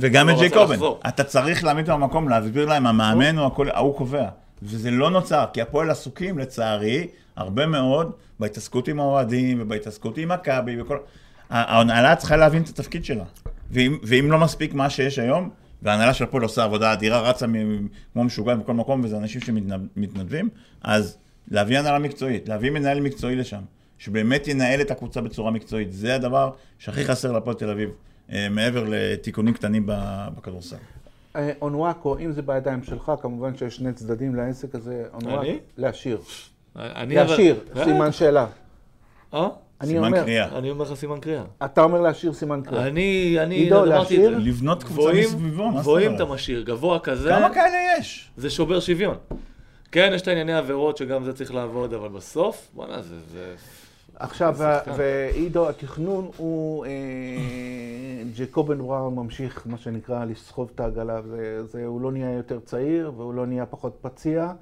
[0.00, 0.52] וגם לא את.
[0.70, 1.00] לחזור.
[1.08, 4.28] אתה צריך להעמיד אותו במקום, להסביר להם, המאמן הוא הכל, ההוא קובע.
[4.62, 10.80] וזה לא נוצר, כי הפועל עסוקים, לצערי, הרבה מאוד בהתעסקות עם האוהדים ובהתעסקות עם מכבי
[10.80, 10.98] וכל...
[11.50, 13.24] ההנהלה צריכה להבין את התפקיד שלה.
[13.70, 15.50] ואם, ואם לא מספיק מה שיש היום,
[15.82, 17.46] וההנהלה של הפועל עושה עבודה אדירה, רצה
[18.12, 20.48] כמו משוגעת בכל מקום, וזה אנשים שמתנדבים,
[20.82, 21.18] אז
[21.50, 23.60] להביא הנהלה מקצועית, להביא מנהל מקצועי לשם,
[23.98, 25.92] שבאמת ינהל את הקבוצה בצורה מקצועית.
[25.92, 27.90] זה הדבר שהכי חסר להפועל תל אביב,
[28.32, 29.82] אה, מעבר לתיקונים קטנים
[30.36, 30.76] בכדורסל.
[31.36, 35.58] אה, אונואקו, אם זה בידיים שלך, כמובן שיש שני צדדים לעסק הזה, אונואקו, אני?
[35.76, 36.18] להשאיר.
[36.76, 37.84] להשאיר, אה?
[37.84, 38.46] סימן שאלה.
[39.80, 40.58] אני סימן אומר, קריאה.
[40.58, 41.42] אני אומר לך סימן קריאה.
[41.64, 42.86] אתה אומר להשאיר סימן קריאה.
[42.86, 44.38] אני, אני, עידו, להשאיר?
[44.38, 46.24] לבנות קבוצה מסביבו, מה זאת גבוהים אתה?
[46.24, 48.30] משאיר, גבוה כזה, כמה כאלה יש?
[48.36, 49.16] זה שובר שוויון.
[49.92, 53.14] כן, יש את הענייני עבירות שגם זה צריך לעבוד, אבל בסוף, בואנה, זה...
[53.32, 53.54] זה...
[54.18, 54.56] עכשיו.
[54.96, 56.90] ועידו, התכנון הוא, אה,
[58.36, 63.12] ג'קובן בראון ממשיך, מה שנקרא, לסחוב את העגלה, זה, זה, הוא לא נהיה יותר צעיר,
[63.16, 64.52] והוא לא נהיה פחות פציע.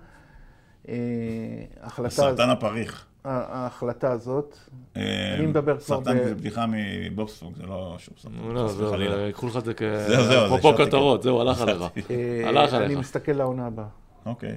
[0.89, 0.95] אה,
[1.83, 3.07] ההחלטה, סרטן הפריך.
[3.25, 4.57] ההחלטה הזאת,
[4.97, 8.35] אה, אני מדבר כבר סרטן ב- זה בדיחה מבובספוג, זה לא שום סרטן.
[8.55, 9.73] לא, חס זהו, ייקחו לך את זה
[10.19, 11.23] השארתי כותרות.
[11.23, 11.83] זהו, הלך עליך.
[12.11, 12.99] אה, הלך אני עליך.
[12.99, 13.87] מסתכל לעונה הבאה.
[14.27, 14.57] אוקיי.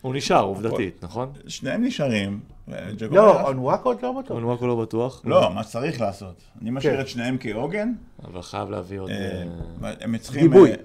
[0.00, 1.32] הוא נשאר, עובדתית, נכון?
[1.46, 2.40] שניהם נשארים.
[2.68, 3.46] וג'קובן לא, הלך.
[3.48, 4.30] אונוואקו עוד לא בטוח.
[4.36, 5.22] אונואקו לא בטוח.
[5.24, 6.42] לא, מה שצריך לעשות.
[6.62, 7.00] אני משאיר כן.
[7.00, 7.92] את שניהם כעוגן.
[8.24, 9.10] אבל חייב להביא עוד...
[9.10, 9.42] אה,
[9.84, 10.42] אה, הם צריכים...
[10.42, 10.70] גיבוי.
[10.70, 10.76] אה,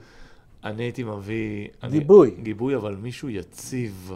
[0.64, 1.68] אני הייתי מביא...
[1.84, 2.32] אני- גיבוי.
[2.44, 4.12] גיבוי, אבל מישהו יציב.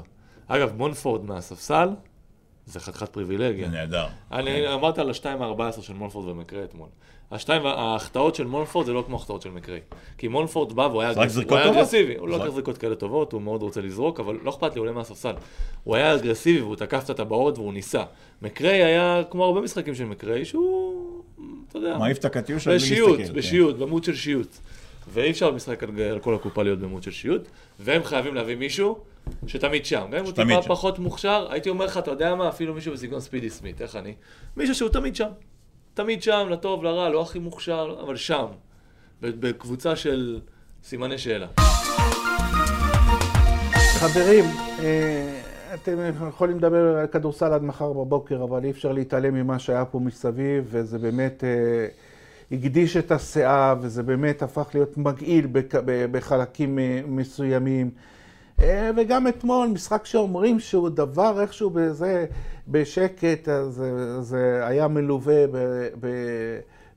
[0.47, 1.89] אגב, מונפורד מהספסל,
[2.69, 3.67] זה חתיכת פריבילגיה.
[3.67, 4.05] זה נהדר.
[4.31, 6.87] אני אמרתי על השתיים ה-14 של מונפורד ומקרי אתמול.
[7.31, 9.79] השתיים, ההחטאות של מונפורד זה לא כמו החטאות של מקרי.
[10.17, 11.11] כי מונפורד בא והוא היה.
[11.71, 12.17] אגרסיבי.
[12.17, 12.37] הוא לא.
[12.37, 15.33] לקח זריקות כאלה טובות, הוא מאוד רוצה לזרוק, אבל לא אכפת לי, הוא עולה מהספסל.
[15.83, 18.03] הוא היה אגרסיבי והוא תקף את הטבעות והוא ניסה.
[18.41, 21.21] מקרי היה כמו הרבה משחקים של מקרי, שהוא,
[21.69, 23.33] אתה יודע, מעיף את הקטיושה בלי להסתכל, כן.
[23.33, 24.57] בשיעוט, במוד של שיעוט.
[25.07, 27.47] ואי אפשר במשחק על כל הקופה להיות במוד של שיעוט,
[27.79, 28.99] והם חייבים להביא מישהו
[29.47, 30.07] שתמיד שם.
[30.11, 30.69] גם אם הוא טיפה שם.
[30.69, 34.13] פחות מוכשר, הייתי אומר לך, אתה יודע מה, אפילו מישהו בסגנון ספידי סמית, איך אני?
[34.57, 35.29] מישהו שהוא תמיד שם.
[35.93, 38.45] תמיד שם, לטוב, לרע, לא הכי מוכשר, אבל שם.
[39.21, 40.39] בקבוצה של
[40.83, 41.47] סימני שאלה.
[43.99, 44.45] חברים,
[44.79, 45.41] אה,
[45.73, 45.97] אתם
[46.29, 50.67] יכולים לדבר על כדורסל עד מחר בבוקר, אבל אי אפשר להתעלם ממה שהיה פה מסביב,
[50.67, 51.87] וזה באמת אה,
[52.51, 55.47] הגדיש את הסאה, וזה באמת הפך להיות מגעיל
[56.11, 57.89] בחלקים אה, מסוימים.
[58.61, 62.25] אה, וגם אתמול, משחק שאומרים שהוא דבר איכשהו בזה,
[62.67, 65.57] בשקט, אז אה, זה היה מלווה ב,
[65.99, 66.07] ב,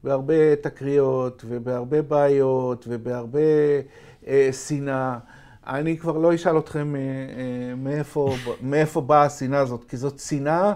[0.05, 3.41] בהרבה תקריות, ובהרבה בעיות, ובהרבה
[4.27, 5.19] אה, שנאה.
[5.67, 10.73] אני כבר לא אשאל אתכם אה, אה, מאיפה, מאיפה באה השנאה הזאת, כי זאת שנאה.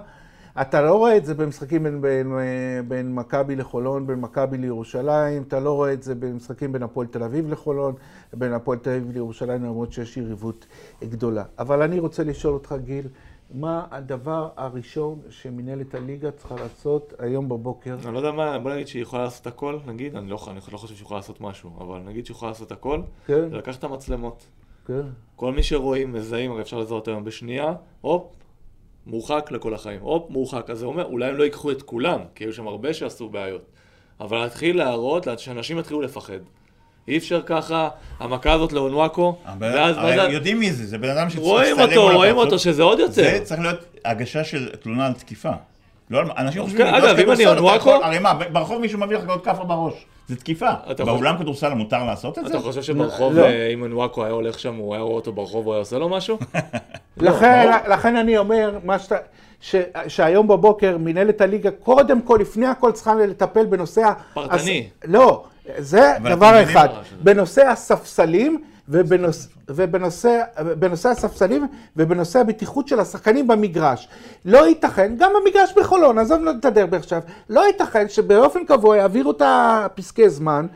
[0.60, 2.32] אתה לא רואה את זה במשחקים בין, בין,
[2.88, 7.22] בין מכבי לחולון, בין מכבי לירושלים, אתה לא רואה את זה במשחקים בין הפועל תל
[7.22, 7.94] אביב לחולון,
[8.32, 10.66] בין הפועל תל אביב לירושלים, למרות שיש יריבות
[11.02, 11.44] גדולה.
[11.58, 13.08] אבל אני רוצה לשאול אותך, גיל,
[13.54, 17.96] מה הדבר הראשון שמנהלת הליגה צריכה לעשות היום בבוקר?
[18.04, 20.78] אני לא יודע מה, בוא נגיד שהיא יכולה לעשות הכל, נגיד, אני לא, אני לא
[20.78, 24.46] חושב שהיא יכולה לעשות משהו, אבל נגיד שהיא יכולה לעשות הכל, כן, לקחת את המצלמות.
[24.86, 25.02] כן.
[25.36, 28.32] כל מי שרואים, מזהים, הרי אפשר לזהות היום בשנייה, הופ,
[29.06, 30.00] מורחק לכל החיים.
[30.00, 30.70] הופ, מורחק.
[30.70, 33.62] אז זה אומר, אולי הם לא ייקחו את כולם, כי היו שם הרבה שעשו בעיות.
[34.20, 36.38] אבל להתחיל להראות, שאנשים יתחילו לפחד.
[37.08, 37.88] אי אפשר ככה,
[38.18, 40.22] המכה הזאת לאונואקו, ואז הרי זה...
[40.22, 42.36] יודעים מי זה, זה בן אדם שצריך רואים להצטלם אותו, רואים.
[42.36, 43.12] אותו, שזה עוד יותר.
[43.12, 45.52] זה צריך להיות הגשה של תלונה על תקיפה.
[46.10, 46.22] לא.
[46.38, 46.86] אנשים חושבים...
[46.86, 47.42] כן, אגב, אם אני
[47.76, 50.06] יכול- הרי מה, ברחוב מישהו מביא לך עוד כאפה בראש.
[50.28, 50.70] זה תקיפה.
[50.90, 52.50] אתה באולם כדורסל מותר לעשות את זה?
[52.54, 53.42] אתה חושב שברחוב, לא.
[53.44, 56.08] אה, אם אונואקו היה הולך שם, הוא היה רואה אותו ברחוב, הוא היה עושה לו
[56.08, 56.38] משהו?
[57.16, 59.16] לכן, לכן אני אומר, מה שאתה...
[59.60, 59.76] ש,
[60.08, 64.00] שהיום בבוקר מנהלת הליגה, קודם כל, לפני הכל צריכה לטפל בנושא...
[64.02, 64.88] ה- פרטני.
[65.04, 65.44] לא,
[65.78, 66.88] זה דבר אחד.
[67.22, 70.42] בנושא הספסלים ובנושא
[70.78, 71.66] בנושא הספסלים
[71.96, 74.08] ובנושא הבטיחות של השחקנים במגרש.
[74.44, 77.20] לא ייתכן, גם במגרש בחולון, עזוב לא את הדרבי עכשיו,
[77.50, 80.66] לא ייתכן שבאופן קבוע יעבירו את הפסקי זמן.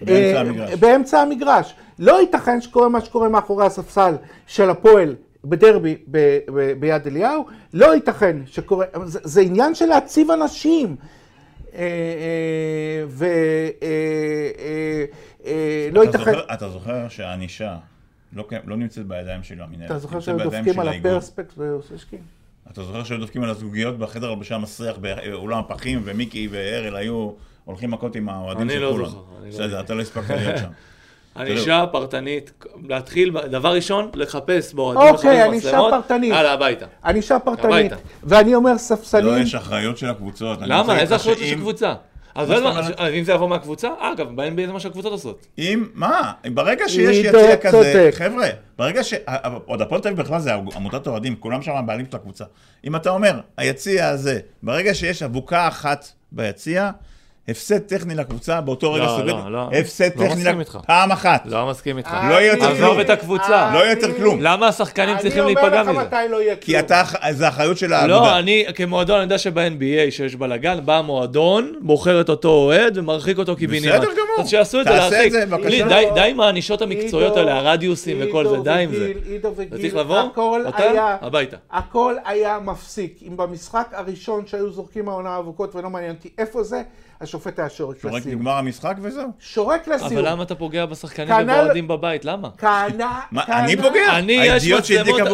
[0.00, 0.74] באמצע אה, המגרש.
[0.74, 1.74] באמצע המגרש.
[1.98, 4.14] לא ייתכן שקורה מה שקורה מאחורי הספסל
[4.46, 5.14] של הפועל
[5.44, 7.44] בדרבי ב- ב- ביד אליהו,
[7.74, 10.96] לא ייתכן שקורה, זה, זה עניין של להציב אנשים.
[11.74, 13.26] אה, אה, ולא
[15.92, 17.76] לא אתה ייתכן, זוכר- אתה זוכר שהענישה
[18.32, 19.86] לא לא נמצאת בידיים של המנהל.
[19.86, 20.88] אתה זוכר שהיו דופקים על.
[20.88, 22.18] הפרספקט ואוסשקין?
[22.72, 27.30] אתה זוכר שהיו דופקים על הזוגיות בחדר הלבשה מסריח באולם הפחים, ומיקי והרל היו
[27.64, 29.04] הולכים מכות עם האוהדים אני של לא כולם.
[29.08, 29.80] זוכר, אני לא בסדר, יודע.
[29.80, 30.68] אתה לא הספקת להיות שם.
[31.40, 36.32] ענישה פרטנית, להתחיל, דבר ראשון, לחפש באוהדים אוקיי, ענישה פרטנית.
[36.32, 36.86] הלאה, הביתה.
[37.04, 37.96] ענישה פרטנית, הביתה.
[38.24, 40.58] ואני אומר לא, ספסלים, יש אחריות של הקבוצות.
[40.62, 40.98] למה?
[40.98, 41.94] איזה אחריות יש לקבוצה?
[42.36, 42.72] אז לא
[43.18, 45.46] אם זה יבוא מהקבוצה, אגב, ב-NBA זה מה שהקבוצות עושות.
[45.58, 46.32] אם, מה?
[46.54, 48.08] ברגע שיש עידו יציע כזה.
[48.12, 49.14] חבר'ה, ברגע ש...
[49.66, 52.44] עוד הפועל תל אביב בכלל זה עמותת אוהדים, כולם שם הבעלים של הקבוצה.
[52.84, 56.90] אם אתה אומר, היציע הזה, ברגע שיש אבוקה אחת ביציע,
[57.48, 59.68] הפסד טכני לקבוצה, באותו רגע לא, סוגר, לא, לא.
[59.80, 60.78] הפסד לא טכני מסכים לק- איתך.
[60.86, 61.42] פעם אחת.
[61.46, 62.10] לא מסכים איתך.
[62.30, 62.72] לא יהיה יותר כלום.
[62.84, 63.70] עזוב את הקבוצה.
[63.74, 64.40] לא יהיה יותר כלום.
[64.42, 66.00] למה השחקנים צריכים להיפגע אני אומר מזה?
[66.00, 66.84] לך מתי לא יהיה כי כלום.
[66.84, 68.14] אתה, זה אחריות של האגודה.
[68.20, 69.80] לא, אני כמועדון, אני יודע שב-NBA
[70.10, 73.94] שיש בלאגן, בא המועדון, בוחר את אותו אוהד ומרחיק אותו קיבינימט.
[73.94, 74.26] בסדר גמור.
[74.40, 75.26] אז שיעשו את זה, תעשה להרחיק.
[75.26, 75.88] את זה, בבקשה.
[76.14, 79.04] די- עם הענישות המקצועיות האלה, הרדיוסים וכל זה, די עם זה.
[79.10, 79.90] וגיל, עידו וגיל.
[81.70, 83.18] הכל היה מפסיק.
[83.28, 86.82] אם במשחק הראשון שהיו זורקים העונה אבוקות ולא מעניין אותי איפה זה,
[87.20, 88.34] השופט היה שורק שורק לסיום.
[88.34, 89.28] נגמר המשחק וזהו.
[89.40, 90.12] שורק לסיום.
[90.12, 92.24] אבל למה אתה פוגע בשחקנים כנ"ל- ובאוהדים בבית?
[92.24, 92.48] למה?
[92.58, 93.06] כהנא,
[93.48, 94.18] אני פוגע?
[94.18, 94.32] אני,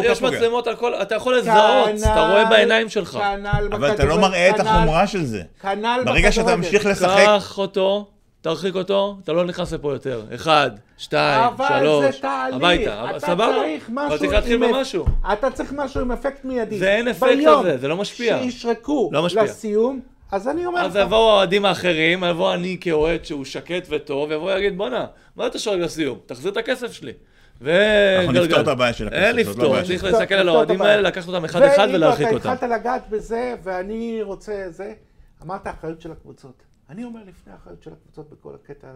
[0.05, 3.11] יש מצלמות, על כל, אתה יכול לזהות, אתה רואה בעיניים שלך.
[3.13, 5.43] כנ"ל אבל אתה לא מראה את כנ"ל- החומרה של זה.
[5.63, 6.57] כנ"ל ברגע שאתה.
[6.57, 8.07] ממשיך לשחק, קח אותו,
[8.41, 10.23] תרחיק אותו, אתה לא נכנס לפה יותר.
[10.35, 13.11] אחד, שתיים, אבל שלוש, זה תהליך, הביתה.
[13.11, 15.05] אתה סבבה, צריך משהו אבל צריך להתחיל עם- במשהו.
[15.33, 16.79] אתה צריך משהו עם אפקט מיידי.
[16.79, 18.39] זה אין אפקט לזה, זה לא משפיע.
[18.43, 19.43] שישרקו לא משפיע.
[19.43, 20.01] לסיום,
[20.33, 24.79] אז אני אומר אז יבואו האוהדים האחרים, יבוא אני כאוהד שהוא שקט וטוב, ויבוא ויגיד
[24.79, 25.07] בואנה,
[25.37, 26.19] מה אתה שואל לסיום?
[26.27, 27.13] תחזיר את הכסף שלי.
[27.61, 28.27] וגלגל.
[28.27, 30.05] אנחנו נפתור את הבעיה של הכסף, אין לא לפתור, צריך.
[30.05, 30.83] להסתכל על האוהדים.
[30.83, 32.51] האלה, לקחת אותם אחד אחד ועידו, ולהרחיק אתה אותם.
[32.51, 34.95] התחלת לגעת בזה, ואני רוצה זה.
[35.43, 36.63] אמרת אחריות של הקבוצות.
[36.91, 38.89] אני אומר לפני האחריות של הקבוצות בכל הקטע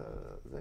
[0.45, 0.59] הזה,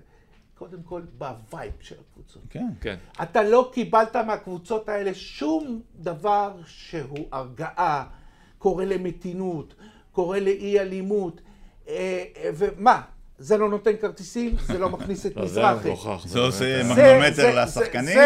[0.55, 2.43] קודם כל בווייב של הקבוצות.
[2.51, 2.67] כן.
[2.81, 2.97] כן.
[3.23, 8.05] אתה לא קיבלת מהקבוצות האלה שום דבר שהוא הרגעה,
[8.59, 9.75] קורא למתינות,
[10.17, 11.41] קורא לאי אלימות,
[11.89, 11.95] אה,
[12.37, 13.01] אה, ומה?
[13.39, 15.89] זה לא נותן כרטיסים, זה לא מכניס את לא, זה מזרחי.
[16.25, 18.19] זה עושה זה- מגנומטר לשחקנים,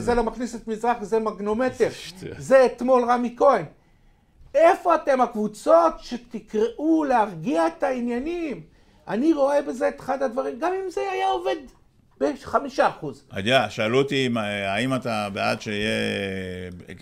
[0.00, 0.14] זה-.
[0.14, 1.88] לא מכניס את מזרחי, זה מגנומטר.
[2.38, 3.64] זה אתמול רמי כהן.
[4.54, 8.60] איפה אתם הקבוצות שתקראו להרגיע את העניינים?
[9.08, 11.56] אני רואה בזה את אחד הדברים, גם אם זה היה עובד
[12.20, 13.24] בחמישה אחוז.
[13.28, 15.90] אתה יודע, שאלו אותי אם, אה, האם אתה בעד שיהיה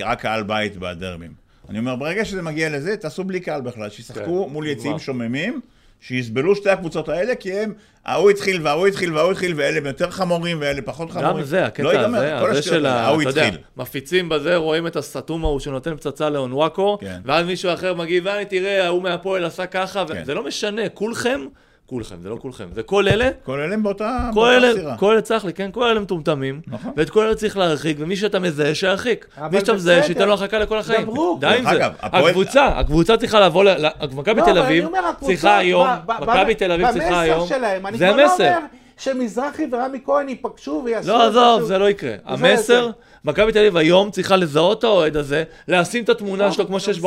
[0.00, 1.41] רק קהל בית בדרבים.
[1.68, 4.98] אני אומר, ברגע שזה מגיע לזה, תעשו בלי קהל בכלל, שישחקו כן, מול יציאים.
[4.98, 5.60] שוממים,
[6.00, 7.72] שיסבלו שתי הקבוצות האלה, כי הם,
[8.04, 11.36] ההוא התחיל וההוא התחיל וההוא התחיל, ואלה יותר חמורים ואלה פחות חמורים.
[11.36, 13.00] גם זה, הקטע לא ייגמר, הזה, כל הזה השטויות של ה...
[13.00, 13.60] ההוא אתה יודע, התחיל.
[13.76, 17.20] מפיצים בזה, רואים את הסתום ההוא שנותן פצצה לאונוואקו, כן.
[17.24, 20.22] ואז מישהו אחר מגיב, ואני תראה, ההוא מהפועל עשה ככה, כן.
[20.22, 21.40] וזה לא משנה, כולכם,
[21.86, 24.96] כולכם, זה לא כולכם, זה כל אלה, כל אלה הם באותה כל באותה אלה, סירה.
[24.96, 26.92] כל אלה צריך, לי, כן, כל אלה מטומטמים, נכון.
[26.96, 29.26] ואת כל אלה צריך להרחיק, ומי שאתה מזהה, שירחיק.
[29.52, 30.02] מי שאתה מזהה.
[30.02, 31.02] שייתן לו הרחקה לכל החיים.
[31.02, 31.36] דברו.
[31.40, 31.70] די עם זה.
[31.70, 33.64] אגב, הפועל- הקבוצה, הקבוצה צריכה לבוא,
[34.12, 34.88] מכבי תל אביב
[35.20, 35.88] צריכה היום,
[36.20, 38.58] מכבי תל אביב צריכה היום, במסר שלהם, אני זה כבר לא המסר.
[39.02, 41.08] שמזרחי ורמי כהן ייפגשו ויעשו...
[41.08, 41.62] לא, עזוב.
[41.62, 42.14] זה לא יקרה.
[42.24, 42.90] המסר, זה.
[43.24, 46.98] מכבי תל אביב היום צריכה לזהות את האוהד הזה, לשים את התמונה שלו כמו שיש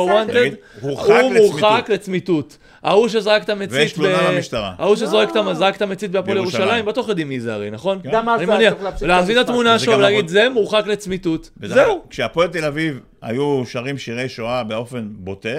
[0.80, 1.60] הורחק הוא לצמיתות.
[1.60, 2.58] מורחק לצמיתות.
[2.82, 4.74] ההוא שזרק את המצית, ויש תלונה במשטרה.
[4.78, 5.40] ההוא שזורק את לא.
[5.76, 6.36] את המצית בהפועל.
[6.36, 7.98] ירושלים, בטוח יודעים מי זה הרי, נכון?
[8.12, 9.48] גם אז צריך להפסיק את להזין את.
[9.48, 11.50] התמונה שלו ולהגיד, זה מורחק לצמיתות.
[11.62, 12.02] זהו.
[12.10, 15.58] כשהפועל תל אביב היו שרים שירי שואה באופן בוטה,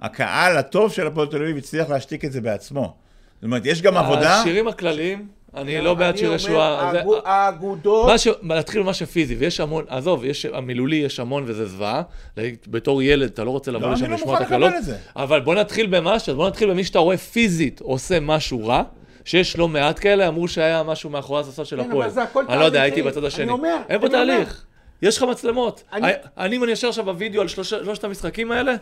[0.00, 2.94] הקהל הטוב של הפועל תל אביב הצליח להשתיק את זה בעצמו.
[3.34, 4.40] זאת אומרת, יש גם עבודה...
[4.40, 6.92] השירים הכלליים, אני לא בעד שירי שואה.
[7.24, 8.10] האגודות...
[8.42, 12.02] להתחיל במה שפיזי, ויש המון, עזוב, יש, המילולי יש המון וזה זוועה,
[12.66, 14.38] בתור ילד אתה לא רוצה לבוא לא, לשם לא לשמוע
[14.78, 14.96] את זה.
[15.16, 18.82] אבל בוא נתחיל במשהו, בוא נתחיל במי שאתה רואה פיזית עושה משהו רע,
[19.24, 22.10] שיש לא מעט כאלה, אמרו שהיה משהו מאחורי הספסל של כן, הפועל.
[22.48, 22.82] אני לא יודע.
[22.82, 23.52] הייתי בצד השני.
[23.88, 24.08] אין פה.
[24.08, 24.64] תהליך,
[25.02, 25.82] יש לך מצלמות.
[25.92, 26.12] אני-
[26.56, 28.74] אם אני יושב עכשיו בווידאו על שלוש- שלושת המשחקים האלה,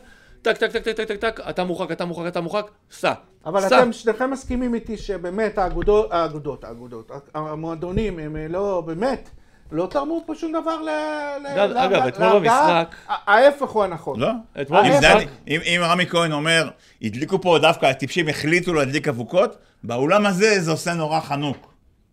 [0.42, 3.12] טק, טק, טק, טק, טק, טק, טק, אתה מורחק, אתה מורחק, אתה מורחק, סע.
[3.46, 3.80] אבל סע.
[3.82, 9.30] אתם שניכם מסכימים איתי שבאמת האגודות, האגודות, האגודות, המועדונים הם אה, לא, באמת,
[9.72, 10.88] לא תרמו פה שום דבר ל...
[11.42, 12.28] ל- אגב, ל- אגב, ל- אתמול.
[12.38, 14.20] במשחק- ההפך הוא הנכון.
[14.20, 14.30] לא?
[14.60, 16.68] אתמול במשחק- זה, אם, אם רמי כהן אומר,
[17.02, 21.72] הדליקו פה דווקא, הטיפשים החליטו להדליק אבוקות, באולם הזה זה עושה נורא חנוק.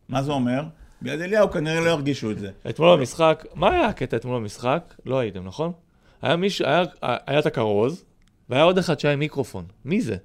[0.10, 0.64] מה זה אומר?
[1.02, 2.50] ביד אליהו כנראה לא הרגישו את זה.
[2.70, 4.94] אתמול במשחק, מה היה הקטע אתמול במשחק?
[5.06, 5.72] לא הייתם, נכון?
[6.22, 8.04] היה מישהו, היה, היה את הכרוז,
[8.50, 9.66] והיה עוד אחד שהיה עם מיקרופון.
[9.86, 10.16] מי זה?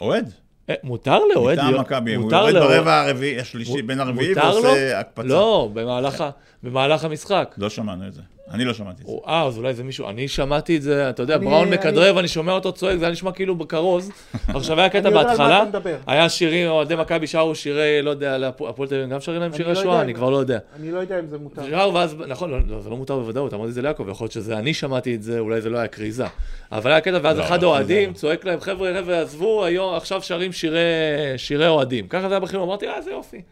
[0.00, 0.32] אוהד,
[0.70, 4.34] אה, מותר לאוהד מטעם להיות- מכבי, הוא יורד לאוהד- ברבע הרביעי, השלישי, בין הרביעי?
[4.34, 5.28] ועושה הקפצה.
[5.28, 6.24] לא, במהלך
[6.62, 7.54] במהלך המשחק.
[7.58, 8.22] לא שמענו את זה.
[8.50, 9.12] אני לא שמעתי את זה.
[9.28, 12.52] אה, אז אולי זה מישהו, אני שמעתי את זה, אתה יודע, בראון מכדרר ואני שומע
[12.52, 14.10] אותו צועק, זה היה נשמע כאילו בכרוז.
[14.48, 15.64] עכשיו היה קטע בהתחלה.
[16.06, 19.74] היה שירים, אוהדי מכבי שרו שירי, לא יודע, להפועל תל אביב, גם שרים להם שירי
[19.74, 20.58] לא שואה, אני כבר לא יודע.
[20.80, 21.62] אני לא יודע אם זה מותר.
[21.70, 24.32] שר ואז, נכון, לא, לא, זה לא מותר בוודאות, אמרתי את זה ליעקב, יכול להיות
[24.32, 26.24] שזה אני שמעתי את זה, אולי זה לא היה כריזה.
[26.72, 30.52] אבל היה קטע, ואז אחד האוהדים זה- צועק להם, חבר'ה, חבר'ה, עזבו, היום, עכשיו שרים
[31.36, 32.08] שירי, אוהדים.
[32.08, 33.42] ככה זה היה בחינוך, אמרתי, אה, איזה יופי.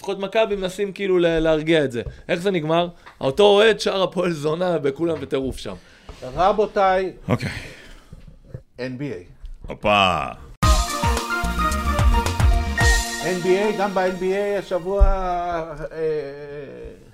[0.00, 2.02] לפחות מכבי מנסים כאילו ל- להרגיע את זה.
[2.28, 2.88] איך זה נגמר?
[3.20, 5.74] אותו אוהד שר הפועל זונה בכולם בטירוף שם.
[6.34, 7.48] רבותיי, אוקיי.
[8.78, 9.24] NBA.
[9.68, 10.24] הופה.
[13.22, 14.24] NBA, גם ב-NBA
[14.58, 15.86] השבוע אה,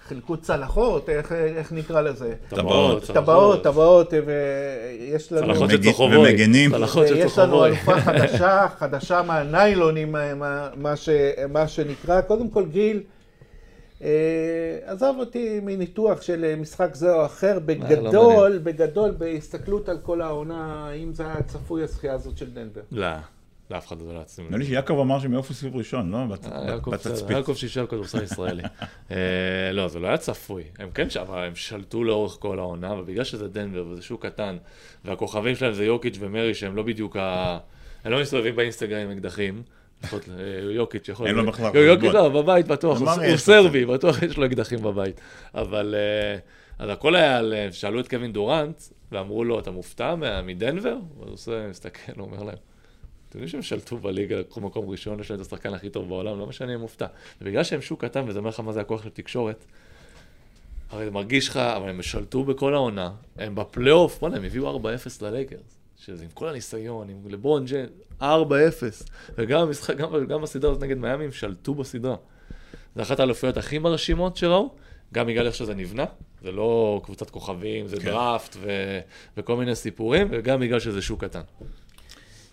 [0.09, 2.35] חילקו צלחות, איך, איך נקרא לזה?
[2.49, 3.05] טבעות.
[3.05, 5.47] טבעות, טבעות, ויש לנו...
[5.47, 6.19] צלחות של צוחובוי.
[6.19, 6.71] ומגנים.
[6.71, 7.67] צלחות של ויש לנו.
[7.67, 11.09] אלופה חדשה, חדשה מהניילונים, מה, מה, מה, ש,
[11.53, 12.21] מה שנקרא.
[12.21, 13.03] קודם כל, גיל,
[14.03, 20.21] אה, עזוב אותי מניתוח של משחק זה או אחר, לא בגדול, בגדול, בהסתכלות על כל
[20.21, 22.81] העונה, האם זה היה צפוי הזכייה הזאת של דנבר.
[22.93, 23.07] לא,
[23.71, 24.47] לאף אחד לא יעצים.
[24.49, 26.25] נראה לי שיעקב אמר שהם יעופו סיבוב ראשון, לא?
[26.25, 27.37] בת- אה, יעקב בתצפית.
[27.55, 28.63] שישאל כדורסל ישראלי.
[29.11, 29.17] אה,
[29.73, 30.65] לא, זה לא היה צפוי.
[30.79, 34.57] הם כן שם, אבל הם שלטו לאורך כל העונה, ובגלל שזה דנבר וזה שוק קטן,
[35.05, 37.59] והכוכבים שלהם זה יוקיץ' ומרי, שהם לא בדיוק ה...
[38.05, 39.63] הם לא מסתובבים באינסטגרם עם אקדחים.
[40.05, 41.27] לפחות אה, יוקיץ' יכול...
[41.27, 41.43] אין לו
[41.75, 42.13] לא, יוקיץ'.
[42.13, 45.21] לא, בבית בטוח, הוא הוא סרבי, בטוח יש לו אקדחים בבית.
[45.55, 45.95] אבל...
[46.79, 47.55] אז הכל היה על...
[47.71, 50.15] שאלו את קווין דורנט, ואמרו לו, אתה מופתע
[50.45, 50.97] מדנבר?
[51.17, 52.57] הוא עושה, מסתכל, הוא אומר להם,
[53.37, 56.39] אתם יודעים שהם שלטו בליגה, לקחו מקום ראשון, יש להם את השחקן הכי טוב בעולם,
[56.39, 57.07] לא משנה אם מופתע.
[57.41, 59.65] ובגלל שהם שוק קטן, וזה אומר לך מה זה הכוח של תקשורת,
[60.91, 64.87] הרי זה מרגיש לך, אבל הם שלטו בכל העונה, הם בפלייאוף, בוא'נה, הם הביאו 4-0
[65.21, 67.87] ללייקרס, שזה עם כל הניסיון, עם לברון ג'ן,
[68.21, 68.25] 4-0,
[69.39, 72.17] וגם המשחק, גם, גם הסדרה הזאת נגד מיאמי, הם שלטו בסדרה.
[72.97, 74.71] זו אחת האלופיות הכי מרשימות שראו,
[75.15, 76.05] גם בגלל איך שזה נבנה,
[76.43, 78.05] זה לא קבוצת כוכבים, זה כן.
[78.05, 78.71] דראפט ו...
[79.37, 81.41] וכל מיני סיפורים, וגם בגלל שזה שוק קטן.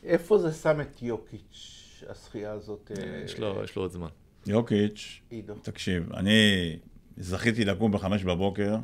[0.05, 2.91] איפה זה שם את יוקיץ', הזכייה הזאת?
[2.97, 4.07] אה, יש לו, יש לו עוד זמן.
[4.45, 5.53] יוקיץ', עידו.
[5.53, 6.75] תקשיב, אני
[7.17, 8.75] זכיתי לקום בחמש בבוקר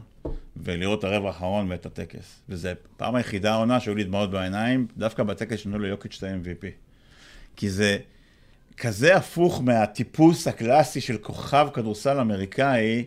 [0.58, 2.42] ולראות את הרבע האחרון ואת הטקס.
[2.50, 6.66] וזו פעם היחידה העונה שהיו לי דמעות בעיניים, דווקא בטקס שנתנו ליוקיץ' את ה-MVP.
[7.56, 7.98] כי זה
[8.78, 13.06] כזה הפוך מהטיפוס הקלאסי של כוכב כדורסל אמריקאי,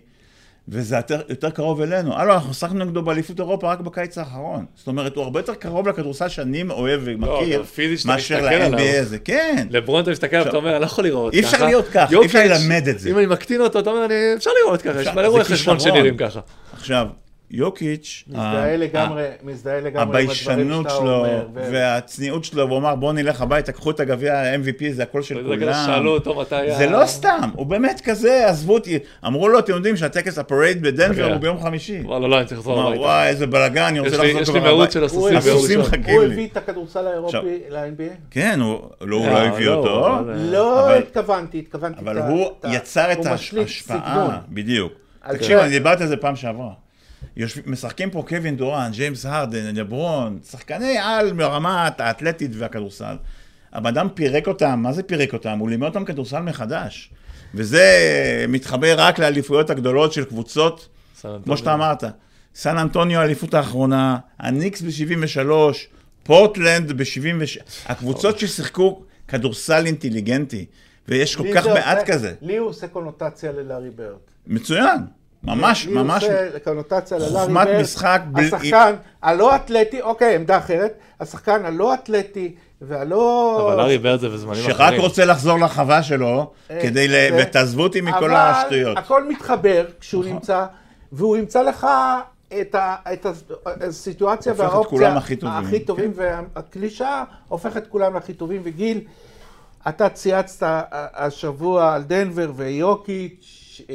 [0.69, 2.15] וזה יותר, יותר קרוב אלינו.
[2.17, 4.65] הלו, אנחנו שחקנו נגדו באליפות אירופה רק בקיץ האחרון.
[4.75, 8.41] זאת אומרת, הוא הרבה יותר קרוב לכדורסל שאני אוהב ומכיר, גם פיזית שאתה מאשר.
[8.41, 9.19] ל-NBA הזה.
[9.19, 9.67] כן.
[9.71, 11.57] לברון אתה מסתכל עליו, אתה אומר, אני לא יכול לראות אי ככה.
[11.57, 13.11] אפשר להיות ככה, אי אפשר ללמד את זה.
[13.11, 15.81] אם אני מקטין אותו, אתה אומר, אני- אפשר לראות ככה, יש מלא רואי חשבון.
[15.81, 16.41] שנראים ככה.
[16.73, 17.07] עכשיו,
[17.53, 21.47] יוקיץ', מזדהה לגמרי, מזדהה לגמרי עם הדברים הביישנות שאתה שלו אומר.
[21.55, 25.49] ו- והצניעות שלו, והוא אמר בוא נלך הביתה, קחו את הגביע ה-MVP, זה הכל של
[25.49, 26.07] זה כזה שאלו כולם.
[26.07, 26.79] אותו מתי היה...
[26.79, 30.83] זה לא סתם, הוא באמת כזה, עזבו אותי, אמרו לו, אתם יודעים שהטקס ה parade
[30.83, 31.33] בדנבר כן.
[31.33, 32.01] הוא ביום חמישי.
[32.01, 33.01] אמר לו, לא, אני צריך לחזור הביתה.
[33.01, 34.93] וואי, איזה בלאגן, אני יש רוצה לי- לחזור יש לי כבר הביתה.
[34.93, 35.99] של הסוסים הוא ביום הסוסים ראשון.
[36.01, 36.33] מחכים הוא לי.
[36.33, 37.37] הביא את הכדורסל האירופי
[37.71, 38.13] ל-NBA?
[38.31, 42.01] כן, הוא לא הוא אה, לא הביא לא, אותו, אבל- לא התכוונתי, התכוונתי.
[42.01, 43.27] אבל הוא יצר את.
[43.27, 44.93] ההשפעה, בדיוק.
[45.33, 46.71] תקשיב, זה- אני דיברתי על זה פעם שעברה.
[47.37, 53.17] יושב- משחקים פה קווין דוראנט, ג'יימס הרדן, לברון, שחקני על ברמת האתלטית והכדורסל.
[53.73, 55.59] הבן אדם פירק אותם, מה זה פירק אותם?
[55.59, 57.11] הוא לימד אותם כדורסל מחדש.
[57.55, 57.87] וזה
[58.49, 60.89] מתחבר רק לאליפויות הגדולות של קבוצות.
[61.45, 62.05] כמו שאתה אמרת.
[62.55, 65.51] סן אנטוניו האליפות האחרונה, הניקס ב-73,
[66.23, 70.65] פורטלנד ב-76, הקבוצות ששיחקו כדורסל אינטליגנטי,
[71.09, 72.35] ויש כל כך מעט עושה- כזה.
[72.43, 74.17] לי הוא עושה קונוטציה ללארי ברד.
[74.47, 74.99] מצוין,
[75.45, 76.25] ממש, לי ממש.
[76.25, 77.81] עושה קונוטציה ללארי חוכמת ברד.
[77.81, 80.93] משחק בלי- השחקן הלא אתלטי, אוקיי, עמדה אחרת.
[81.21, 83.63] השחקן הלא אתלטי והלא...
[83.69, 85.01] אבל לארי ברד זה בזמנים שרק אחרים.
[85.01, 87.11] רוצה לחזור לחווה שלו, אה, כדי ל...
[87.11, 88.99] זה- ותעזבו אותי מכל אבל השטויות.
[88.99, 90.33] הכל מתחבר כשהוא נכון.
[90.35, 90.67] נמצא,
[91.13, 91.87] והוא ימצא לך
[92.61, 93.27] את, ה, את
[93.65, 95.65] הסיטואציה הופך את והאופציה כולם הכי טובים.
[95.67, 98.61] הכי טובים, והקלישאה הופכת את כולם להכי טובים.
[98.65, 99.01] וגיל,
[99.89, 103.59] אתה צייצת השבוע על דנבר ויוקיץ',
[103.91, 103.95] אה,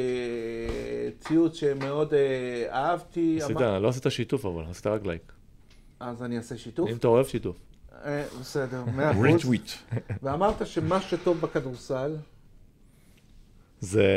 [1.20, 2.20] ציוץ שמאוד אה,
[2.70, 3.40] אהבתי.
[3.42, 5.34] עשית, אמר- לא עשית שיתוף אבל, עשית רק לייק.
[6.00, 6.90] אז אני אעשה שיתוף.
[6.90, 7.58] אם אתה אוהב שיתוף.
[8.06, 9.26] אה, בסדר, מאה אחוז.
[9.26, 9.72] רטוויט.
[10.24, 12.16] ואמרת שמה שטוב בכדורסל,
[13.80, 14.08] זה,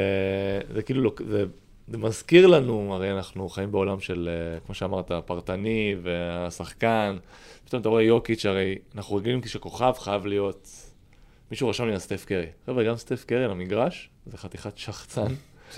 [0.74, 1.44] זה כאילו, זה
[1.88, 4.28] זה מזכיר לנו, הרי אנחנו חיים בעולם של,
[4.66, 7.16] כמו שאמרת, פרטני והשחקן.
[7.64, 10.68] פתאום אתה רואה יוקיץ', הרי אנחנו רגילים כשכוכב חייב להיות...
[11.50, 12.46] מישהו רשם לי על סטף קרי.
[12.66, 15.34] חבר'ה, גם סטף קרי על המגרש, זה חתיכת שחצן.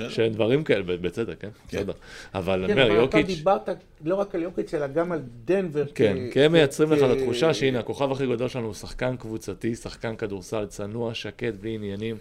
[0.09, 1.49] שאין דברים כאלה, בצדק, כן?
[1.68, 1.78] כן.
[1.78, 1.93] בסדר.
[2.34, 3.68] אבל כן, אני אומר, אבל אתה יוקיץ', דיברת
[4.05, 5.84] לא רק על יוקיץ', אלא גם על דנבר.
[5.95, 9.74] כן, כי הם מייצרים לך את התחושה שהנה, הכוכב הכי גדול שלנו הוא שחקן קבוצתי,
[9.74, 12.16] שחקן כדורסל צנוע, שקט, בלי עניינים.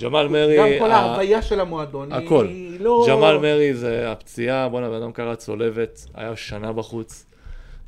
[0.00, 2.12] ג'מאל מרי, גם כל ההוויה של המועדון.
[2.12, 2.80] היא.
[2.80, 3.06] לא...
[3.08, 7.26] ג'מאל מרי זה הפציעה, בואנה, בן אדם קרע צולבת, היה שנה בחוץ.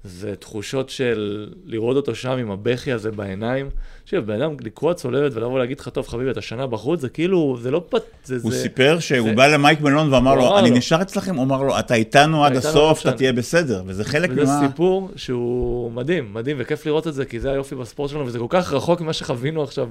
[0.04, 3.70] זה תחושות של לראות אותו שם עם הבכי הזה בעיניים.
[4.14, 7.56] תקשיב, בן אדם לקרוע צולבת ולבוא להגיד לך, טוב חביבי, אתה שנה בחוץ, זה כאילו,
[7.60, 8.02] זה לא פת...
[8.24, 8.58] זה, הוא זה...
[8.62, 10.76] סיפר שהוא זה- בא למייק מלון ואמר לו, אני לו.
[10.76, 11.34] נשאר אצלכם?
[11.36, 13.00] הוא אמר לו, אתה איתנו עד הסוף.
[13.00, 13.82] אתה תהיה בסדר.
[13.86, 14.60] וזה חלק וזה מה...
[14.68, 18.46] סיפור שהוא מדהים, מדהים, וכיף לראות את זה, כי זה היופי בספורט שלנו, וזה כל
[18.48, 19.88] כך רחוק ממה שחווינו עכשיו.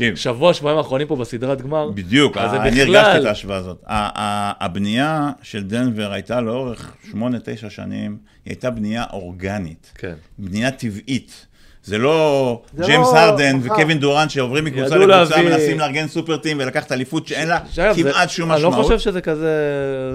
[0.00, 1.90] בשבוע, שבועיים האחרונים פה בסדרת גמר.
[1.90, 3.84] בדיוק, אני בכלל- הרגשתי את ההשוואה הזאת.
[4.60, 10.14] הבנייה של דנבר הייתה לאורך שמונה, תשע שנים, היא הייתה בנייה אורגנית, כן.
[10.38, 11.46] בנייה טבעית.
[11.88, 13.72] זה לא זה ג'יימס לא- הרדן מחר.
[13.74, 17.90] וקווין דורנט שעוברים מקבוצה לקבוצה, להביא- מנסים לארגן סופר טים ולקחת אליפות שאין לה זה-
[17.96, 18.86] כמעט שום אני לא משמעות.
[18.86, 19.48] חושב שזה כזה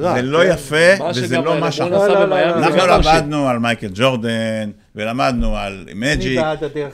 [0.02, 0.14] רע.
[0.16, 0.50] זה לא כן?
[0.54, 3.12] יפה, מה וזה לא מה לברון שאנחנו- לא, לא, לא, זה אנחנו מרשים.
[3.16, 6.40] למדנו על מייקל ג'ורדן, ולמדנו על מג'יק,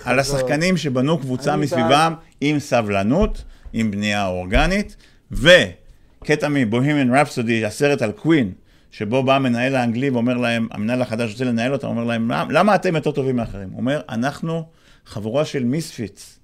[0.05, 0.19] על.
[0.19, 4.95] השחקנים שבנו קבוצה מסביבם עם סבלנות, עם בנייה אורגנית,
[5.31, 8.51] וקטע מבוהימיאן רפסודי, הסרט על קווין,
[8.91, 12.75] שבו בא המנהל האנגלי ואומר להם, המנהל החדש רוצה לנהל אותם, אומר להם, "למה- למה
[12.75, 13.69] אתם יותר טובים מאחרים?
[13.71, 14.63] הוא אומר, אנחנו
[15.05, 16.39] חבורה של מיספיץ,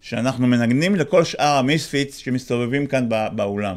[0.00, 3.76] שאנחנו מנגנים לכל שאר המיספיץ שמסתובבים כאן בא- באולם.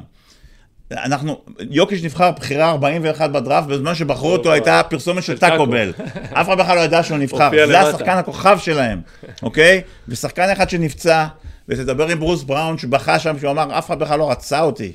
[0.92, 1.42] אנחנו,
[1.72, 5.66] יוקיש נבחר בחירה 41 בדראפט, בזמן שבחרו אותו הייתה פרסומת של טאקו.
[5.68, 5.92] בל.
[6.34, 7.50] אף אחד בכלל לא ידע שהוא נבחר.
[7.68, 7.80] זה.
[7.90, 9.02] השחקן הכוכב שלהם,
[9.44, 9.82] אוקיי?
[10.08, 11.26] ושחקן אחד שנפצע,
[11.70, 14.92] ותדבר עם ברוס בראון שבכה שם, שהוא אמר, אף אחד בכלל לא רצה אותי.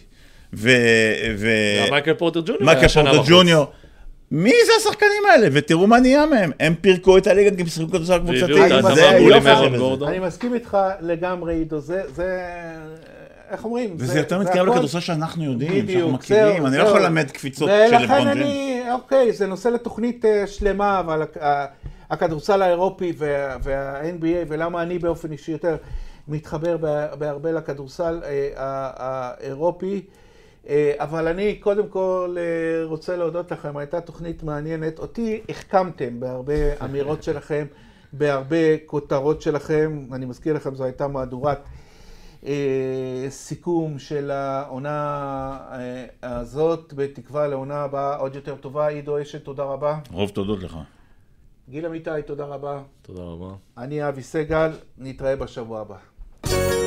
[0.54, 0.70] ו...
[1.38, 1.48] ו...
[1.90, 3.22] מייקל פורטר ג'וניור מייקל פורטר.
[3.28, 3.66] ג'וניור.
[4.30, 5.48] מי זה השחקנים האלה?
[5.52, 6.50] ותראו מה נהיה מהם.
[6.60, 8.62] הם פירקו את הליגה כי הם שיחקו כדורסל קבוצתי.
[8.62, 10.50] אני מסכים-.
[10.52, 12.40] אני איתך לגמרי, עידו, זה, זה,
[13.50, 13.94] איך אומרים?
[13.98, 16.66] וזה יותר מתקרב לכדורסל שאנחנו יודעים, שאנחנו מכירים.
[16.66, 16.82] אני לא.
[16.82, 18.36] יכול ללמד קפיצות של לברון ג'יימס.
[18.36, 21.22] אני, אוקיי, זה נושא לתוכנית אה, שלמה, אבל
[22.10, 25.76] הכדורסל האירופי וה- וה-NBA, ולמה אני באופן אישי יותר
[26.28, 28.48] מתחבר בה- בהרבה לכדורסל אה,
[28.96, 30.02] האירופי.
[30.68, 34.98] אה, אבל אני קודם כל אה, רוצה להודות לכם, הייתה תוכנית מעניינת.
[34.98, 37.66] אותי החכמתם בהרבה אמירות שלכם,
[38.12, 40.06] בהרבה כותרות שלכם.
[40.12, 41.58] אני מזכיר לכם, זו הייתה מהדורת
[42.46, 45.58] אה, סיכום של העונה
[46.22, 48.88] הזאת, בתקווה לעונה הבאה עוד יותר טובה.
[48.88, 49.98] עידו אשת, תודה רבה.
[50.10, 50.78] רוב תודות לך.
[51.68, 52.82] גיל אמיתי, תודה רבה.
[53.02, 53.54] תודה רבה.
[53.78, 56.81] אני אבי סגל, נתראה בשבוע הבא.